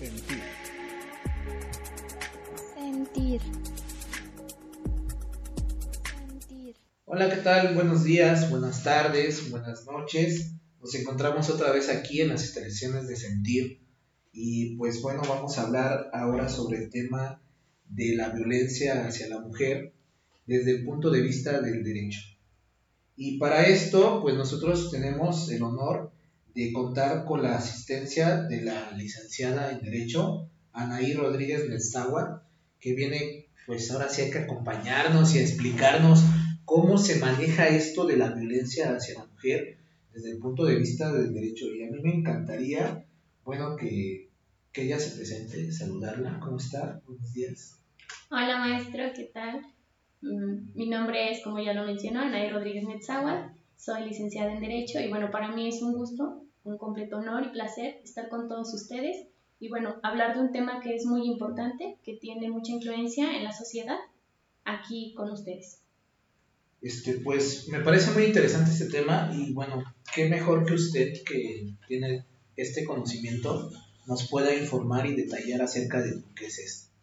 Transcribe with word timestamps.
Sentir. 0.00 0.40
Sentir. 2.74 3.40
Sentir. 6.08 6.76
Hola, 7.04 7.28
¿qué 7.28 7.36
tal? 7.42 7.74
Buenos 7.74 8.04
días, 8.04 8.48
buenas 8.48 8.82
tardes, 8.82 9.50
buenas 9.50 9.84
noches. 9.84 10.54
Nos 10.80 10.94
encontramos 10.94 11.50
otra 11.50 11.70
vez 11.72 11.90
aquí 11.90 12.22
en 12.22 12.28
las 12.28 12.42
instalaciones 12.44 13.08
de 13.08 13.16
Sentir. 13.16 13.82
Y 14.32 14.74
pues 14.76 15.02
bueno, 15.02 15.20
vamos 15.28 15.58
a 15.58 15.64
hablar 15.64 16.08
ahora 16.14 16.48
sobre 16.48 16.78
el 16.78 16.88
tema 16.88 17.42
de 17.84 18.16
la 18.16 18.30
violencia 18.30 19.06
hacia 19.06 19.28
la 19.28 19.40
mujer 19.40 19.92
desde 20.46 20.70
el 20.70 20.84
punto 20.86 21.10
de 21.10 21.20
vista 21.20 21.60
del 21.60 21.84
derecho. 21.84 22.20
Y 23.16 23.36
para 23.36 23.66
esto, 23.66 24.22
pues 24.22 24.34
nosotros 24.34 24.90
tenemos 24.90 25.50
el 25.50 25.62
honor 25.62 26.10
de 26.54 26.72
contar 26.72 27.24
con 27.24 27.42
la 27.42 27.56
asistencia 27.56 28.42
de 28.42 28.62
la 28.62 28.90
licenciada 28.92 29.70
en 29.70 29.80
Derecho, 29.80 30.48
Anaí 30.72 31.14
Rodríguez 31.14 31.68
Mezagua, 31.68 32.44
que 32.78 32.94
viene, 32.94 33.46
pues 33.66 33.90
ahora 33.90 34.08
sí 34.08 34.22
hay 34.22 34.30
que 34.30 34.38
acompañarnos 34.38 35.34
y 35.34 35.38
explicarnos 35.38 36.24
cómo 36.64 36.98
se 36.98 37.18
maneja 37.18 37.68
esto 37.68 38.06
de 38.06 38.16
la 38.16 38.30
violencia 38.30 38.94
hacia 38.94 39.18
la 39.18 39.26
mujer 39.26 39.78
desde 40.12 40.32
el 40.32 40.38
punto 40.38 40.64
de 40.64 40.76
vista 40.76 41.12
del 41.12 41.32
derecho. 41.32 41.66
Y 41.66 41.84
a 41.84 41.90
mí 41.90 42.00
me 42.02 42.14
encantaría, 42.14 43.04
bueno, 43.44 43.76
que, 43.76 44.30
que 44.72 44.82
ella 44.82 44.98
se 44.98 45.16
presente, 45.16 45.72
saludarla. 45.72 46.40
¿Cómo 46.40 46.58
está? 46.58 47.00
Buenos 47.06 47.32
días. 47.32 47.80
Hola 48.30 48.58
maestro, 48.58 49.04
¿qué 49.14 49.30
tal? 49.32 49.60
Mm, 50.22 50.74
mi 50.74 50.88
nombre 50.88 51.32
es, 51.32 51.42
como 51.42 51.58
ya 51.60 51.72
lo 51.72 51.84
mencionó, 51.84 52.20
Anaí 52.20 52.50
Rodríguez 52.50 52.84
Metzáhuatl, 52.84 53.59
soy 53.80 54.04
licenciada 54.04 54.52
en 54.52 54.60
Derecho 54.60 55.00
y 55.00 55.08
bueno, 55.08 55.30
para 55.30 55.52
mí 55.52 55.66
es 55.66 55.80
un 55.80 55.94
gusto, 55.94 56.44
un 56.64 56.76
completo 56.76 57.16
honor 57.16 57.46
y 57.46 57.48
placer 57.48 58.00
estar 58.04 58.28
con 58.28 58.46
todos 58.46 58.74
ustedes 58.74 59.26
y 59.58 59.68
bueno, 59.68 59.96
hablar 60.02 60.34
de 60.34 60.40
un 60.40 60.52
tema 60.52 60.80
que 60.82 60.94
es 60.94 61.06
muy 61.06 61.26
importante, 61.26 61.96
que 62.04 62.16
tiene 62.16 62.50
mucha 62.50 62.72
influencia 62.72 63.36
en 63.36 63.44
la 63.44 63.52
sociedad, 63.52 63.96
aquí 64.64 65.14
con 65.14 65.30
ustedes. 65.30 65.80
Este, 66.82 67.14
pues 67.14 67.68
me 67.68 67.80
parece 67.80 68.10
muy 68.12 68.24
interesante 68.24 68.70
este 68.70 68.86
tema 68.86 69.30
y 69.34 69.52
bueno, 69.52 69.82
qué 70.14 70.28
mejor 70.28 70.64
que 70.66 70.74
usted 70.74 71.12
que 71.24 71.74
tiene 71.88 72.24
este 72.56 72.84
conocimiento 72.84 73.70
nos 74.06 74.28
pueda 74.28 74.54
informar 74.54 75.06
y 75.06 75.14
detallar 75.14 75.62
acerca 75.62 76.00
de 76.02 76.16
lo 76.16 76.34
que 76.34 76.46
es 76.46 76.58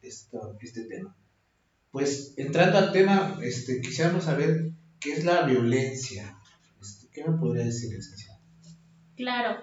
este, 0.09 0.49
este 0.61 0.81
tema. 0.83 1.15
Pues 1.91 2.33
entrando 2.37 2.77
al 2.77 2.91
tema, 2.91 3.39
este, 3.41 3.81
quisiéramos 3.81 4.25
saber 4.25 4.71
qué 4.99 5.13
es 5.13 5.25
la 5.25 5.43
violencia. 5.43 6.37
¿Qué 7.17 7.27
me 7.27 7.35
podría 7.35 7.65
decir, 7.65 7.91
licenciada? 7.91 8.39
Claro. 9.15 9.59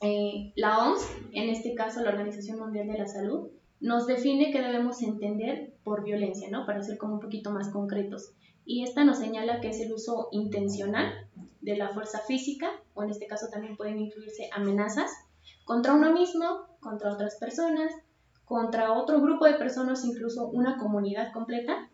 Eh, 0.00 0.52
la 0.54 0.78
OMS, 0.78 1.10
en 1.32 1.50
este 1.50 1.74
caso 1.74 2.02
la 2.02 2.10
Organización 2.10 2.60
Mundial 2.60 2.86
de 2.86 2.98
la 2.98 3.08
Salud, 3.08 3.48
nos 3.80 4.06
define 4.06 4.52
que 4.52 4.62
debemos 4.62 5.02
entender 5.02 5.74
por 5.82 6.04
violencia, 6.04 6.48
¿no? 6.52 6.66
Para 6.66 6.84
ser 6.84 6.96
como 6.96 7.14
un 7.14 7.20
poquito 7.20 7.50
más 7.50 7.70
concretos. 7.70 8.30
Y 8.64 8.84
esta 8.84 9.04
nos 9.04 9.18
señala 9.18 9.60
que 9.60 9.70
es 9.70 9.80
el 9.80 9.92
uso 9.92 10.28
intencional 10.30 11.28
de 11.62 11.76
la 11.76 11.88
fuerza 11.88 12.20
física, 12.20 12.70
o 12.94 13.02
en 13.02 13.10
este 13.10 13.26
caso 13.26 13.48
también 13.50 13.76
pueden 13.76 13.98
incluirse 13.98 14.48
amenazas, 14.52 15.10
contra 15.64 15.94
uno 15.94 16.12
mismo, 16.12 16.68
contra 16.78 17.12
otras 17.12 17.38
personas, 17.40 17.92
contra 18.44 18.92
otro 18.92 19.20
grupo 19.20 19.46
de 19.46 19.54
personas, 19.54 20.04
incluso 20.04 20.46
una 20.46 20.78
comunidad 20.78 21.32
completa, 21.32 21.90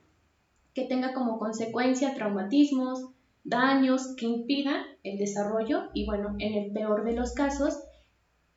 que 0.74 0.84
tenga 0.84 1.14
como 1.14 1.38
consecuencia 1.38 2.14
traumatismos, 2.14 3.13
daños 3.44 4.14
que 4.16 4.26
impidan 4.26 4.82
el 5.02 5.18
desarrollo 5.18 5.90
y, 5.94 6.06
bueno, 6.06 6.34
en 6.38 6.54
el 6.54 6.72
peor 6.72 7.04
de 7.04 7.12
los 7.12 7.32
casos, 7.34 7.78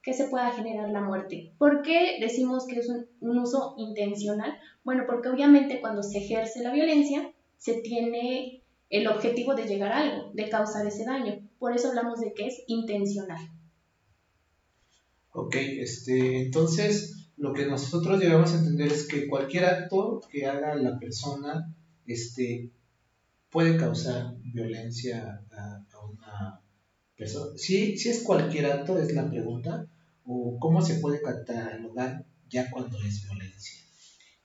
que 0.08 0.14
se 0.14 0.30
pueda 0.30 0.52
generar 0.54 0.90
la 0.90 1.02
muerte. 1.02 1.52
¿Por 1.58 1.82
qué 1.82 2.18
decimos 2.22 2.66
que 2.66 2.80
es 2.80 2.88
un, 2.90 3.38
uso 3.38 3.76
intencional? 3.78 4.58
Bueno, 4.86 5.04
porque 5.06 5.28
obviamente 5.28 5.82
cuando 5.82 6.02
se 6.02 6.20
ejerce 6.20 6.64
la 6.64 6.72
violencia, 6.72 7.34
se 7.58 7.82
tiene 7.82 8.64
el 8.90 9.08
objetivo 9.08 9.54
de 9.54 9.68
llegar 9.68 9.92
a 9.92 9.98
algo, 10.00 10.32
de 10.34 10.48
causar 10.48 10.88
ese 10.88 11.04
daño. 11.04 11.42
Por 11.60 11.76
eso 11.76 11.90
hablamos 11.90 12.22
de 12.22 12.34
que 12.34 12.48
es 12.48 12.64
intencional. 12.68 13.50
Ok, 15.34 15.56
este, 15.56 16.44
entonces, 16.44 17.30
lo 17.36 17.52
que 17.52 17.66
nosotros 17.66 18.18
debemos 18.18 18.54
entender 18.54 18.88
es 18.88 19.10
que 19.10 19.28
cualquier 19.28 19.66
acto 19.66 20.22
que 20.32 20.46
haga 20.46 20.74
la 20.76 20.98
persona 20.98 21.76
este, 22.06 22.72
puede 23.50 23.78
causar 23.78 24.34
violencia 24.44 25.42
a, 25.52 25.84
una 26.08 26.62
persona. 27.16 27.58
Si, 27.58 27.98
si 27.98 28.10
es 28.10 28.24
cualquier 28.24 28.66
acto, 28.68 28.98
es 28.98 29.14
la 29.14 29.30
pregunta, 29.30 29.88
o 30.26 30.58
cómo 30.60 30.82
se 30.82 30.96
puede 30.96 31.22
catalogar 31.22 32.26
ya 32.50 32.70
cuando 32.70 32.98
es 33.00 33.24
violencia. 33.24 33.82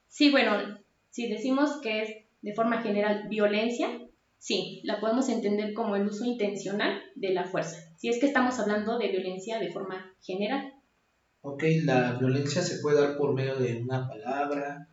Sí, 0.09 0.31
bueno, 0.31 0.79
si 1.11 1.29
decimos 1.29 1.81
que 1.83 2.03
es 2.03 2.11
de 2.43 2.55
forma 2.55 2.83
general 2.83 3.29
violencia, 3.29 3.89
sí, 4.39 4.81
la 4.85 5.01
podemos 5.01 5.29
entender 5.29 5.75
como 5.75 5.97
el 5.97 6.07
uso 6.07 6.25
intencional 6.25 7.01
de 7.15 7.33
la 7.33 7.45
fuerza. 7.45 7.79
Si 7.97 8.09
es 8.09 8.19
que 8.19 8.27
estamos 8.27 8.59
hablando 8.59 8.99
de 8.99 9.09
violencia 9.09 9.59
de 9.59 9.71
forma 9.73 10.15
general. 10.23 10.75
Ok, 11.41 11.65
la 11.85 12.15
violencia 12.19 12.63
se 12.63 12.79
puede 12.79 13.01
dar 13.01 13.17
por 13.17 13.35
medio 13.35 13.57
de 13.57 13.77
una 13.77 14.09
palabra, 14.09 14.89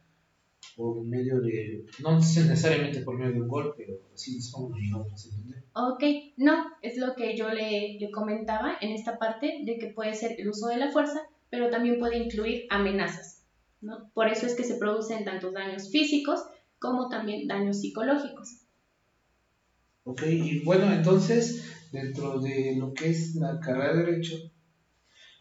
por 0.80 1.04
medio 1.04 1.42
de, 1.42 1.86
no 2.02 2.16
necesariamente 2.16 3.02
por 3.02 3.18
medio 3.18 3.34
de 3.34 3.42
un 3.42 3.50
golpe, 3.50 3.84
pero 3.86 4.00
así 4.14 4.38
es 4.38 4.50
como 4.50 4.74
llegamos 4.74 5.30
a. 5.74 5.90
Ok, 5.90 6.04
no, 6.38 6.72
es 6.82 6.96
lo 6.96 7.16
que 7.16 7.36
yo 7.36 7.50
le, 7.50 7.98
le 8.00 8.12
comentaba 8.12 8.78
en 8.80 8.92
esta 8.92 9.18
parte 9.18 9.60
de 9.66 9.78
que 9.78 9.88
puede 9.88 10.14
ser 10.14 10.40
el 10.40 10.48
uso 10.48 10.68
de 10.68 10.78
la 10.78 10.90
fuerza, 10.90 11.20
pero 11.50 11.70
también 11.70 12.00
puede 12.00 12.18
incluir 12.18 12.64
amenazas, 12.70 13.44
¿no? 13.82 14.10
Por 14.14 14.30
eso 14.30 14.46
es 14.46 14.56
que 14.56 14.64
se 14.64 14.78
producen 14.78 15.26
tantos 15.26 15.52
daños 15.54 15.92
físicos 15.92 16.40
como 16.80 17.10
también 17.10 17.46
daños 17.46 17.82
psicológicos. 17.82 18.62
Ok, 20.06 20.22
y 20.28 20.60
bueno, 20.60 20.94
entonces, 20.94 21.90
dentro 21.92 22.40
de 22.40 22.78
lo 22.78 22.94
que 22.94 23.10
es 23.10 23.36
la 23.36 23.60
carrera 23.60 23.98
de 23.98 24.06
Derecho, 24.06 24.38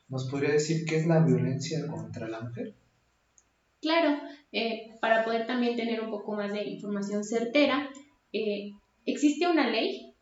¿Nos 0.09 0.31
podría 0.31 0.53
decir 0.53 0.87
qué 0.87 0.97
es 0.97 1.07
la 1.07 1.23
violencia 1.23 1.87
contra 1.87 2.29
la 2.29 2.41
mujer? 2.41 2.75
Claro, 3.81 4.19
eh, 4.53 4.97
para 5.01 5.25
poder 5.25 5.47
también 5.47 5.77
tener 5.77 6.01
un 6.01 6.11
poco 6.11 6.33
más 6.33 6.53
de 6.53 6.65
información 6.65 7.23
certera, 7.25 7.89
eh, 8.33 8.73
existe 9.07 9.47
una 9.47 9.69
ley 9.71 10.15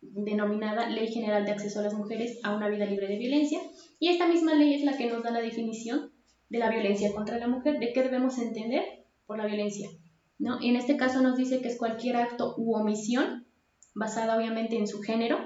denominada 0.00 0.88
Ley 0.88 1.08
General 1.08 1.44
de 1.44 1.52
Acceso 1.52 1.80
a 1.80 1.84
las 1.84 1.94
Mujeres 1.94 2.38
a 2.42 2.54
una 2.54 2.68
Vida 2.68 2.84
Libre 2.84 3.08
de 3.08 3.16
Violencia, 3.16 3.58
y 3.98 4.08
esta 4.08 4.26
misma 4.26 4.54
ley 4.54 4.74
es 4.74 4.84
la 4.84 4.96
que 4.96 5.06
nos 5.06 5.22
da 5.22 5.30
la 5.30 5.40
definición 5.40 6.12
de 6.50 6.58
la 6.58 6.68
violencia 6.68 7.12
contra 7.12 7.38
la 7.38 7.48
mujer, 7.48 7.78
de 7.78 7.92
qué 7.92 8.02
debemos 8.02 8.38
entender 8.38 8.84
por 9.26 9.38
la 9.38 9.46
violencia. 9.46 9.88
¿no? 10.38 10.60
Y 10.60 10.68
en 10.68 10.76
este 10.76 10.96
caso 10.96 11.22
nos 11.22 11.36
dice 11.36 11.62
que 11.62 11.68
es 11.68 11.78
cualquier 11.78 12.16
acto 12.16 12.54
u 12.58 12.76
omisión, 12.76 13.46
basada 13.94 14.36
obviamente 14.36 14.76
en 14.76 14.86
su 14.86 15.00
género, 15.00 15.38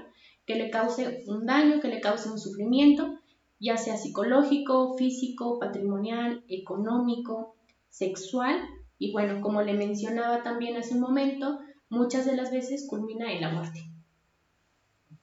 que 0.45 0.57
le 0.57 0.71
cause 0.71 1.25
un 1.27 1.47
daño, 1.47 1.81
que 1.81 1.89
le 1.89 2.01
cause 2.01 2.29
un 2.31 2.39
sufrimiento, 2.39 3.19
ya 3.61 3.77
sea 3.77 3.97
psicológico, 3.97 4.97
físico, 4.97 5.59
patrimonial, 5.59 6.45
económico, 6.49 7.57
sexual 7.91 8.61
y 8.99 9.13
bueno, 9.13 9.41
como 9.41 9.63
le 9.63 9.75
mencionaba 9.75 10.43
también 10.43 10.77
hace 10.77 10.95
un 10.95 11.01
momento, 11.01 11.61
muchas 11.89 12.27
de 12.27 12.37
las 12.37 12.51
veces 12.51 12.87
culmina 12.89 13.33
en 13.33 13.41
la 13.41 13.53
muerte. 13.53 13.91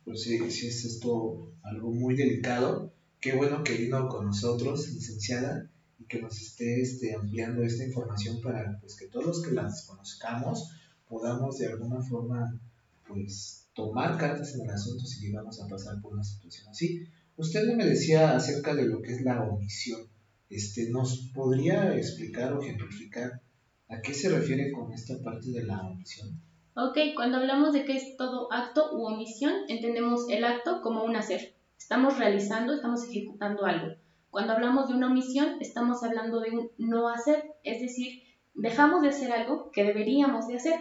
Pues 0.05 0.23
sí, 0.23 0.37
sí 0.49 0.67
es 0.67 0.85
esto 0.85 1.51
algo 1.63 1.91
muy 1.91 2.15
delicado. 2.15 2.93
Qué 3.19 3.35
bueno 3.35 3.63
que 3.63 3.73
vino 3.73 4.07
con 4.07 4.25
nosotros, 4.25 4.87
licenciada, 4.93 5.69
y 5.99 6.05
que 6.05 6.21
nos 6.21 6.39
esté 6.39 6.81
este, 6.81 7.15
ampliando 7.15 7.63
esta 7.63 7.83
información 7.83 8.41
para 8.41 8.77
pues, 8.79 8.95
que 8.95 9.07
todos 9.07 9.25
los 9.25 9.41
que 9.41 9.51
las 9.51 9.85
conozcamos 9.87 10.71
podamos 11.07 11.57
de 11.57 11.67
alguna 11.67 12.01
forma 12.01 12.59
pues 13.07 13.67
tomar 13.73 14.17
cartas 14.17 14.55
en 14.55 14.61
el 14.61 14.69
asunto 14.71 15.05
si 15.05 15.27
llegamos 15.27 15.61
a 15.61 15.67
pasar 15.67 16.01
por 16.01 16.13
una 16.13 16.23
situación 16.23 16.67
así. 16.69 17.07
Usted 17.37 17.65
me 17.75 17.85
decía 17.85 18.35
acerca 18.35 18.73
de 18.73 18.85
lo 18.85 19.01
que 19.01 19.11
es 19.11 19.21
la 19.21 19.41
omisión. 19.41 20.07
Este, 20.49 20.89
¿Nos 20.89 21.31
podría 21.33 21.95
explicar 21.97 22.53
o 22.53 22.61
ejemplificar 22.61 23.41
a 23.89 24.01
qué 24.01 24.13
se 24.13 24.29
refiere 24.29 24.71
con 24.71 24.93
esta 24.93 25.21
parte 25.21 25.51
de 25.51 25.63
la 25.63 25.81
omisión? 25.81 26.39
Ok, 26.75 26.97
cuando 27.13 27.37
hablamos 27.37 27.73
de 27.73 27.83
que 27.83 27.97
es 27.97 28.15
todo 28.15 28.51
acto 28.53 28.95
u 28.95 29.05
omisión, 29.05 29.53
entendemos 29.67 30.29
el 30.29 30.45
acto 30.45 30.81
como 30.81 31.03
un 31.03 31.15
hacer. 31.17 31.55
Estamos 31.77 32.17
realizando, 32.17 32.73
estamos 32.73 33.03
ejecutando 33.03 33.65
algo. 33.65 33.95
Cuando 34.29 34.53
hablamos 34.53 34.87
de 34.87 34.95
una 34.95 35.07
omisión, 35.07 35.57
estamos 35.59 36.03
hablando 36.03 36.39
de 36.39 36.51
un 36.51 36.71
no 36.77 37.09
hacer, 37.09 37.43
es 37.63 37.81
decir, 37.81 38.23
dejamos 38.53 39.01
de 39.01 39.09
hacer 39.09 39.31
algo 39.33 39.71
que 39.71 39.83
deberíamos 39.83 40.47
de 40.47 40.55
hacer. 40.55 40.79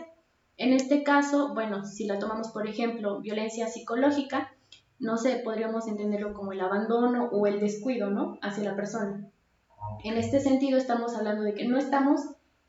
En 0.57 0.73
este 0.73 1.03
caso, 1.03 1.53
bueno, 1.53 1.85
si 1.85 2.07
la 2.07 2.21
tomamos 2.21 2.49
por 2.49 2.69
ejemplo, 2.69 3.21
violencia 3.21 3.67
psicológica, 3.67 4.54
no 5.05 5.19
sé, 5.19 5.43
podríamos 5.45 5.87
entenderlo 5.87 6.33
como 6.33 6.53
el 6.53 6.61
abandono 6.61 7.29
o 7.31 7.47
el 7.47 7.61
descuido, 7.61 8.11
¿no? 8.11 8.39
Hacia 8.41 8.65
la 8.65 8.75
persona. 8.75 9.31
En 10.03 10.17
este 10.17 10.41
sentido 10.41 10.79
estamos 10.79 11.15
hablando 11.15 11.43
de 11.43 11.55
que 11.55 11.69
no 11.69 11.79
estamos 11.79 12.21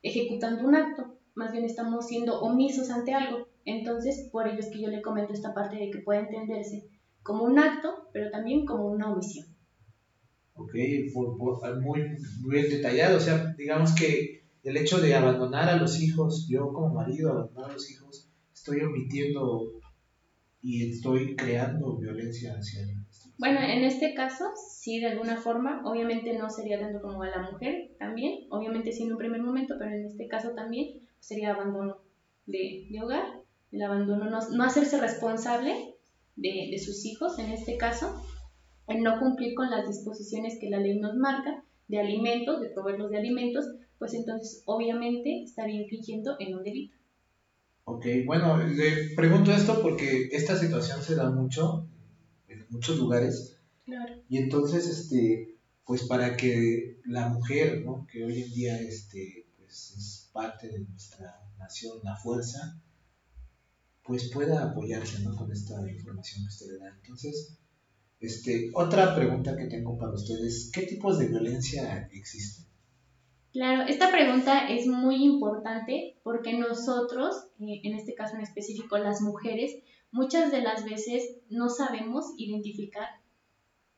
ejecutando 0.04 0.68
un 0.68 0.76
acto, 0.76 1.16
más 1.34 1.54
bien 1.54 1.64
estamos 1.64 2.08
siendo 2.08 2.42
omisos 2.42 2.92
ante 2.92 3.14
algo. 3.14 3.48
Entonces, 3.64 4.30
por 4.32 4.48
ello 4.48 4.60
es 4.60 4.68
que 4.68 4.82
yo 4.82 4.90
le 4.90 5.02
comento 5.02 5.34
esta 5.34 5.54
parte 5.54 5.78
de 5.78 5.90
que 5.90 6.00
puede 6.00 6.20
entenderse 6.20 6.90
como 7.24 7.46
un 7.46 7.58
acto, 7.58 8.10
pero 8.12 8.30
también 8.30 8.66
como 8.66 8.88
una 8.88 9.12
omisión. 9.12 9.48
Ok, 10.56 10.74
muy, 11.82 12.18
muy 12.42 12.62
detallado, 12.64 13.18
o 13.18 13.20
sea, 13.20 13.54
digamos 13.58 13.96
que 13.96 14.44
el 14.64 14.78
hecho 14.78 15.00
de 15.00 15.16
abandonar 15.16 15.70
a 15.70 15.78
los 15.78 16.02
hijos, 16.02 16.48
yo 16.50 16.74
como 16.74 16.94
marido 16.94 17.32
abandonar 17.32 17.72
a 17.72 17.74
los 17.74 17.90
hijos, 17.90 18.30
estoy 18.54 18.82
omitiendo 18.82 19.80
y 20.66 20.90
estoy 20.90 21.36
creando 21.36 21.96
violencia 21.96 22.54
hacia 22.54 22.82
ellos. 22.82 23.32
Bueno, 23.38 23.60
en 23.62 23.84
este 23.84 24.16
caso, 24.16 24.46
sí, 24.68 25.00
de 25.00 25.10
alguna 25.10 25.38
forma, 25.38 25.84
obviamente 25.86 26.36
no 26.36 26.50
sería 26.50 26.80
dando 26.80 27.02
como 27.02 27.22
a 27.22 27.30
la 27.30 27.52
mujer 27.52 27.92
también, 28.00 28.48
obviamente 28.50 28.92
sí 28.92 29.04
en 29.04 29.12
un 29.12 29.20
primer 29.20 29.44
momento, 29.44 29.76
pero 29.78 29.92
en 29.92 30.06
este 30.06 30.28
caso 30.28 30.54
también 30.56 31.02
sería 31.20 31.52
abandono 31.52 31.98
de, 32.48 32.88
de 32.90 33.00
hogar, 33.00 33.26
el 33.72 33.82
abandono, 33.84 34.26
no, 34.26 34.40
no 34.50 34.64
hacerse 34.64 35.00
responsable 35.00 35.94
de, 36.36 36.70
de, 36.72 36.80
sus 36.80 37.06
hijos 37.06 37.38
en 37.38 37.52
este 37.52 37.78
caso, 37.78 38.20
en 38.88 39.04
no 39.04 39.20
cumplir 39.20 39.54
con 39.54 39.70
las 39.70 39.88
disposiciones 39.88 40.58
que 40.60 40.72
la 40.72 40.80
ley 40.80 40.98
nos 40.98 41.16
marca 41.16 41.64
de 41.88 42.00
alimentos, 42.00 42.60
de 42.60 42.70
proveerlos 42.70 43.12
de 43.12 43.20
alimentos, 43.20 43.66
pues 44.00 44.16
entonces 44.16 44.64
obviamente 44.66 45.44
estaría 45.44 45.82
infringiendo 45.82 46.38
en 46.40 46.56
un 46.56 46.64
delito. 46.64 46.96
Ok, 47.86 48.06
bueno, 48.26 48.58
le 48.58 49.16
pregunto 49.16 49.52
esto 49.52 49.82
porque 49.82 50.30
esta 50.32 50.58
situación 50.58 51.02
se 51.04 51.16
da 51.16 51.30
mucho 51.30 51.88
en 52.48 52.66
muchos 52.70 52.98
lugares. 52.98 53.58
Claro. 53.86 54.16
Y 54.28 54.38
entonces, 54.38 54.88
este, 54.88 55.56
pues 55.86 56.04
para 56.04 56.36
que 56.36 57.00
la 57.06 57.30
mujer, 57.30 57.86
¿no? 57.86 58.08
que 58.12 58.26
hoy 58.26 58.42
en 58.42 58.52
día 58.52 58.80
este, 58.80 59.48
pues 59.58 59.94
es 59.96 60.30
parte 60.34 60.68
de 60.68 60.80
nuestra 60.80 61.40
nación, 61.60 62.00
la 62.04 62.16
fuerza, 62.16 62.82
pues 64.04 64.32
pueda 64.32 64.64
apoyarse 64.64 65.22
¿no? 65.24 65.36
con 65.36 65.52
esta 65.52 65.76
información 65.90 66.44
que 66.44 66.48
usted 66.48 66.68
le 66.72 66.80
da. 66.80 66.90
Entonces, 67.04 67.60
este, 68.20 68.72
otra 68.74 69.16
pregunta 69.16 69.56
que 69.56 69.66
tengo 69.66 69.98
para 69.98 70.14
ustedes, 70.14 70.72
¿qué 70.74 70.82
tipos 70.84 71.20
de 71.20 71.28
violencia 71.28 72.10
existen? 72.12 72.66
Claro, 73.54 73.88
esta 73.88 74.12
pregunta 74.12 74.68
es 74.68 74.88
muy 74.88 75.24
importante 75.24 76.18
porque 76.24 76.58
nosotros, 76.58 77.45
en 77.60 77.96
este 77.96 78.14
caso 78.14 78.36
en 78.36 78.42
específico 78.42 78.98
las 78.98 79.22
mujeres, 79.22 79.76
muchas 80.12 80.52
de 80.52 80.62
las 80.62 80.86
veces 80.86 81.38
no 81.50 81.70
sabemos 81.70 82.34
identificar 82.38 83.08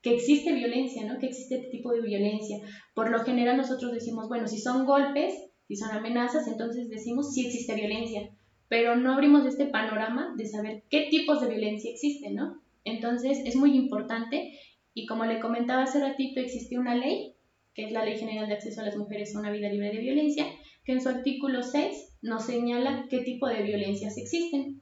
que 0.02 0.16
existe 0.16 0.54
violencia, 0.54 1.06
¿no? 1.06 1.20
Que 1.20 1.28
existe 1.28 1.56
este 1.56 1.70
tipo 1.70 1.92
de 1.92 2.02
violencia. 2.02 2.60
Por 2.94 3.10
lo 3.10 3.24
general 3.24 3.58
nosotros 3.58 3.92
decimos, 3.92 4.28
bueno, 4.28 4.48
si 4.48 4.60
son 4.60 4.86
golpes, 4.86 5.34
si 5.68 5.76
son 5.76 5.92
amenazas, 5.92 6.48
entonces 6.48 6.90
decimos 6.90 7.34
sí 7.34 7.46
existe 7.46 7.76
violencia, 7.76 8.30
pero 8.70 8.96
no 8.96 9.14
abrimos 9.14 9.46
este 9.46 9.66
panorama 9.66 10.34
de 10.38 10.46
saber 10.46 10.84
qué 10.90 11.08
tipos 11.10 11.42
de 11.42 11.50
violencia 11.50 11.92
existen, 11.92 12.36
¿no? 12.36 12.62
Entonces 12.84 13.40
es 13.46 13.56
muy 13.56 13.76
importante 13.76 14.58
y 14.94 15.06
como 15.06 15.26
le 15.26 15.40
comentaba 15.40 15.84
hace 15.84 16.00
ratito, 16.00 16.40
existe 16.40 16.78
una 16.78 16.96
ley, 16.96 17.36
que 17.74 17.86
es 17.86 17.92
la 17.92 18.04
Ley 18.04 18.18
General 18.18 18.48
de 18.48 18.56
Acceso 18.56 18.82
a 18.82 18.86
las 18.86 18.98
Mujeres 18.98 19.36
a 19.36 19.40
una 19.40 19.52
Vida 19.52 19.70
Libre 19.70 19.92
de 19.92 20.00
Violencia, 20.00 20.46
que 20.84 20.94
en 20.94 21.02
su 21.02 21.10
artículo 21.10 21.62
6 21.62 22.07
nos 22.22 22.46
señala 22.46 23.06
qué 23.10 23.20
tipo 23.20 23.48
de 23.48 23.64
violencias 23.64 24.18
existen. 24.18 24.82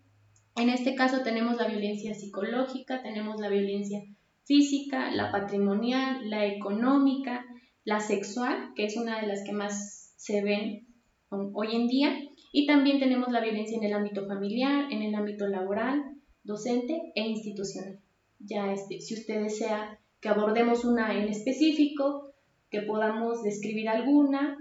En 0.56 0.70
este 0.70 0.96
caso 0.96 1.22
tenemos 1.24 1.58
la 1.58 1.68
violencia 1.68 2.14
psicológica, 2.14 3.02
tenemos 3.04 3.40
la 3.40 3.50
violencia 3.50 4.02
física, 4.46 5.12
la 5.12 5.32
patrimonial, 5.32 6.30
la 6.30 6.46
económica, 6.46 7.46
la 7.84 8.00
sexual, 8.00 8.72
que 8.76 8.86
es 8.86 8.96
una 8.96 9.20
de 9.22 9.28
las 9.28 9.44
que 9.44 9.52
más 9.52 10.14
se 10.18 10.42
ven 10.42 10.88
hoy 11.30 11.76
en 11.76 11.88
día, 11.88 12.18
y 12.52 12.66
también 12.68 13.00
tenemos 13.00 13.32
la 13.32 13.42
violencia 13.42 13.78
en 13.78 13.84
el 13.84 13.94
ámbito 13.94 14.26
familiar, 14.28 14.92
en 14.92 15.02
el 15.02 15.14
ámbito 15.14 15.48
laboral, 15.48 16.04
docente 16.44 17.12
e 17.16 17.22
institucional. 17.22 18.00
Ya 18.40 18.72
este, 18.72 19.02
si 19.02 19.16
usted 19.16 19.44
desea 19.44 20.00
que 20.22 20.30
abordemos 20.30 20.86
una 20.86 21.18
en 21.18 21.28
específico, 21.28 22.34
que 22.70 22.82
podamos 22.82 23.44
describir 23.44 23.90
alguna, 23.90 24.58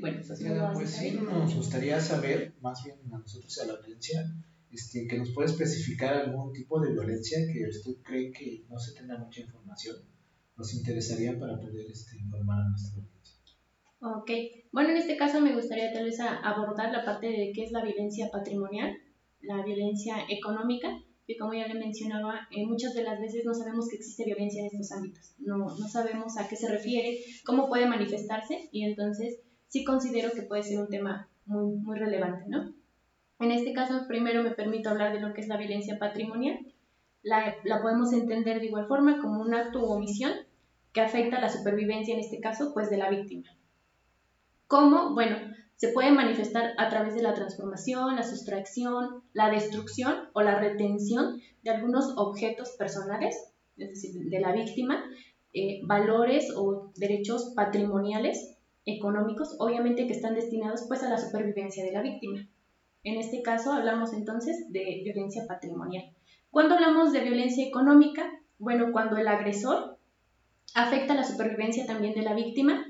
bueno, 0.00 0.22
pues, 0.26 0.42
pues 0.74 0.90
sí, 0.90 1.12
nos 1.12 1.54
gustaría 1.54 2.00
saber, 2.00 2.54
más 2.60 2.82
bien 2.84 2.96
a 3.12 3.18
nosotros 3.18 3.58
a 3.60 3.66
la 3.66 3.74
audiencia, 3.74 4.24
este, 4.70 5.06
que 5.06 5.18
nos 5.18 5.30
puede 5.30 5.48
especificar 5.48 6.14
algún 6.14 6.52
tipo 6.52 6.80
de 6.80 6.92
violencia 6.92 7.38
que 7.52 7.68
usted 7.68 8.02
cree 8.02 8.30
que 8.30 8.64
no 8.68 8.78
se 8.78 8.94
tenga 8.94 9.18
mucha 9.18 9.40
información. 9.40 9.96
Nos 10.56 10.74
interesaría 10.74 11.38
para 11.38 11.58
poder 11.58 11.90
este, 11.90 12.18
informar 12.18 12.60
a 12.60 12.68
nuestra 12.68 13.02
audiencia. 13.02 13.20
Ok, 14.02 14.30
bueno, 14.72 14.90
en 14.90 14.96
este 14.96 15.16
caso 15.16 15.40
me 15.40 15.54
gustaría 15.54 15.92
tal 15.92 16.04
vez 16.04 16.18
abordar 16.20 16.92
la 16.92 17.04
parte 17.04 17.26
de 17.26 17.52
qué 17.54 17.64
es 17.64 17.72
la 17.72 17.84
violencia 17.84 18.30
patrimonial, 18.30 18.96
la 19.42 19.62
violencia 19.64 20.16
económica, 20.28 20.88
que 21.26 21.36
como 21.36 21.52
ya 21.52 21.66
le 21.66 21.74
mencionaba, 21.74 22.48
eh, 22.50 22.64
muchas 22.66 22.94
de 22.94 23.02
las 23.02 23.20
veces 23.20 23.44
no 23.44 23.54
sabemos 23.54 23.88
que 23.88 23.96
existe 23.96 24.24
violencia 24.24 24.62
en 24.62 24.66
estos 24.66 24.92
ámbitos, 24.92 25.34
no, 25.38 25.58
no 25.58 25.88
sabemos 25.88 26.38
a 26.38 26.48
qué 26.48 26.56
se 26.56 26.70
refiere, 26.70 27.18
cómo 27.44 27.68
puede 27.68 27.86
manifestarse 27.86 28.68
y 28.72 28.84
entonces 28.84 29.40
sí 29.70 29.84
considero 29.84 30.32
que 30.32 30.42
puede 30.42 30.62
ser 30.62 30.80
un 30.80 30.88
tema 30.88 31.28
muy, 31.46 31.76
muy 31.76 31.98
relevante, 31.98 32.44
¿no? 32.48 32.74
En 33.38 33.52
este 33.52 33.72
caso, 33.72 34.06
primero 34.06 34.42
me 34.42 34.50
permito 34.50 34.90
hablar 34.90 35.14
de 35.14 35.20
lo 35.20 35.32
que 35.32 35.40
es 35.40 35.48
la 35.48 35.56
violencia 35.56 35.98
patrimonial. 35.98 36.58
La, 37.22 37.56
podemos 37.80 38.12
entender 38.12 38.60
de 38.60 38.66
igual 38.66 38.86
forma 38.86 39.20
como 39.20 39.40
un 39.40 39.54
acto 39.54 39.80
u 39.80 39.90
omisión 39.90 40.32
que 40.92 41.00
afecta 41.00 41.38
a 41.38 41.40
la 41.40 41.48
supervivencia, 41.48 42.12
en 42.12 42.20
este 42.20 42.40
caso, 42.40 42.74
pues 42.74 42.90
de 42.90 42.98
la 42.98 43.08
víctima. 43.08 43.48
¿Cómo? 44.66 45.14
Bueno, 45.14 45.36
se 45.76 45.88
puede 45.88 46.10
manifestar 46.10 46.72
a 46.76 46.88
través 46.88 47.14
de 47.14 47.22
la 47.22 47.34
transformación, 47.34 48.16
la 48.16 48.24
sustracción, 48.24 49.22
la 49.32 49.50
destrucción 49.50 50.28
o 50.32 50.42
la 50.42 50.58
retención 50.58 51.40
de 51.62 51.70
algunos 51.70 52.12
objetos 52.16 52.70
personales, 52.70 53.36
es 53.76 53.88
decir, 53.88 54.28
de 54.28 54.40
la 54.40 54.52
víctima, 54.52 55.02
eh, 55.54 55.80
valores 55.84 56.52
o 56.56 56.92
derechos 56.96 57.52
patrimoniales 57.56 58.58
económicos, 58.86 59.56
obviamente 59.58 60.06
que 60.06 60.12
están 60.12 60.34
destinados 60.34 60.84
pues 60.88 61.02
a 61.02 61.10
la 61.10 61.18
supervivencia 61.18 61.84
de 61.84 61.92
la 61.92 62.02
víctima. 62.02 62.48
En 63.02 63.18
este 63.18 63.42
caso 63.42 63.72
hablamos 63.72 64.12
entonces 64.12 64.70
de 64.72 65.02
violencia 65.04 65.46
patrimonial. 65.46 66.12
Cuando 66.50 66.74
hablamos 66.74 67.12
de 67.12 67.20
violencia 67.20 67.66
económica, 67.66 68.30
bueno, 68.58 68.92
cuando 68.92 69.16
el 69.16 69.28
agresor 69.28 69.98
afecta 70.74 71.14
la 71.14 71.24
supervivencia 71.24 71.86
también 71.86 72.14
de 72.14 72.22
la 72.22 72.34
víctima, 72.34 72.86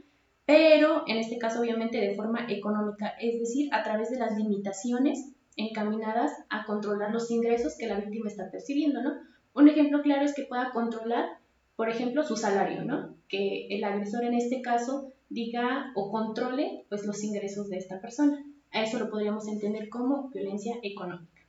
pero 0.47 1.05
en 1.07 1.19
este 1.19 1.39
caso 1.39 1.61
obviamente 1.61 1.99
de 1.99 2.15
forma 2.15 2.47
económica, 2.49 3.15
es 3.21 3.39
decir, 3.39 3.73
a 3.73 3.83
través 3.83 4.11
de 4.11 4.19
las 4.19 4.37
limitaciones 4.37 5.33
encaminadas 5.57 6.33
a 6.49 6.65
controlar 6.65 7.13
los 7.13 7.31
ingresos 7.31 7.77
que 7.79 7.87
la 7.87 8.01
víctima 8.01 8.29
está 8.29 8.51
percibiendo, 8.51 9.03
¿no? 9.03 9.13
Un 9.53 9.69
ejemplo 9.69 10.03
claro 10.03 10.25
es 10.25 10.35
que 10.35 10.45
pueda 10.45 10.71
controlar, 10.73 11.39
por 11.77 11.89
ejemplo, 11.89 12.23
su 12.23 12.37
salario, 12.37 12.85
¿no? 12.85 13.15
Que 13.29 13.69
el 13.69 13.85
agresor 13.85 14.25
en 14.25 14.35
este 14.35 14.63
caso 14.63 15.13
diga 15.31 15.93
o 15.95 16.11
controle 16.11 16.85
pues 16.89 17.07
los 17.07 17.23
ingresos 17.25 17.71
de 17.71 17.79
esta 17.79 18.01
persona. 18.01 18.45
A 18.73 18.85
eso 18.85 18.99
lo 18.99 19.11
podríamos 19.11 19.49
entender 19.49 19.89
como 19.89 20.29
violencia 20.31 20.75
económica. 20.83 21.41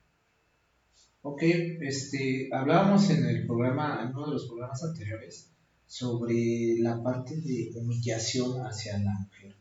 Ok, 1.23 1.43
este, 1.81 2.49
hablábamos 2.51 3.09
en 3.11 3.25
el 3.25 3.45
programa, 3.45 4.01
en 4.01 4.15
uno 4.15 4.27
de 4.27 4.33
los 4.33 4.47
programas 4.47 4.83
anteriores, 4.83 5.51
sobre 5.85 6.77
la 6.79 7.03
parte 7.03 7.35
de 7.35 7.71
humillación 7.75 8.65
hacia 8.65 8.97
la 8.97 9.11
mujer. 9.19 9.55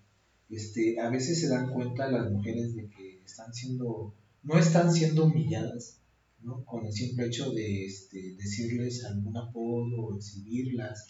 Este, 0.48 0.98
a 0.98 1.10
veces 1.10 1.40
se 1.40 1.48
dan 1.48 1.70
cuenta 1.70 2.10
las 2.10 2.30
mujeres 2.30 2.74
de 2.74 2.88
que 2.88 3.22
están 3.24 3.52
siendo, 3.52 4.14
no 4.42 4.58
están 4.58 4.90
siendo 4.92 5.26
humilladas, 5.26 5.98
¿no? 6.42 6.64
Con 6.64 6.86
el 6.86 6.92
simple 6.92 7.26
hecho 7.26 7.50
de 7.50 7.84
este, 7.84 8.34
decirles 8.36 9.04
algún 9.04 9.36
apodo 9.36 10.16
exhibirlas 10.16 11.06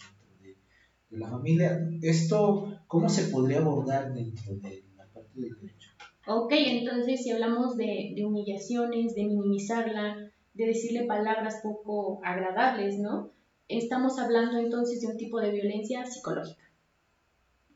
de, 1.11 1.17
la 1.19 1.29
familia. 1.29 1.87
Esto, 2.01 2.79
¿cómo 2.87 3.09
se 3.09 3.25
podría 3.25 3.59
abordar 3.59 4.13
dentro 4.13 4.55
de 4.55 4.83
la 4.95 5.05
parte 5.05 5.39
del 5.39 5.55
derecho? 5.59 5.91
Ok, 6.27 6.53
entonces 6.55 7.23
si 7.23 7.31
hablamos 7.31 7.75
de, 7.77 8.15
humillaciones, 8.25 9.15
de 9.15 9.25
minimizarla, 9.25 10.31
de 10.53 10.65
decirle 10.65 11.05
palabras 11.05 11.59
poco 11.63 12.21
agradables, 12.23 12.99
¿no? 12.99 13.31
Estamos 13.67 14.19
hablando 14.19 14.57
entonces 14.57 15.01
de 15.01 15.07
un 15.07 15.17
tipo 15.17 15.39
de 15.39 15.51
violencia 15.51 16.05
psicológica. 16.05 16.61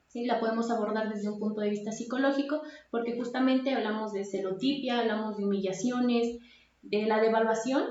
¿Sí? 0.08 0.26
La 0.26 0.40
podemos 0.40 0.70
abordar 0.72 1.14
desde 1.14 1.30
un 1.30 1.40
punto 1.40 1.62
de 1.62 1.70
vista 1.70 1.92
psicológico 1.92 2.62
porque 2.92 3.18
justamente 3.18 3.74
hablamos 3.74 4.14
de 4.14 4.24
celotipia, 4.24 5.00
hablamos 5.00 5.38
de 5.38 5.46
humillaciones, 5.46 6.38
de 6.82 7.06
la 7.06 7.20
devaluación 7.20 7.84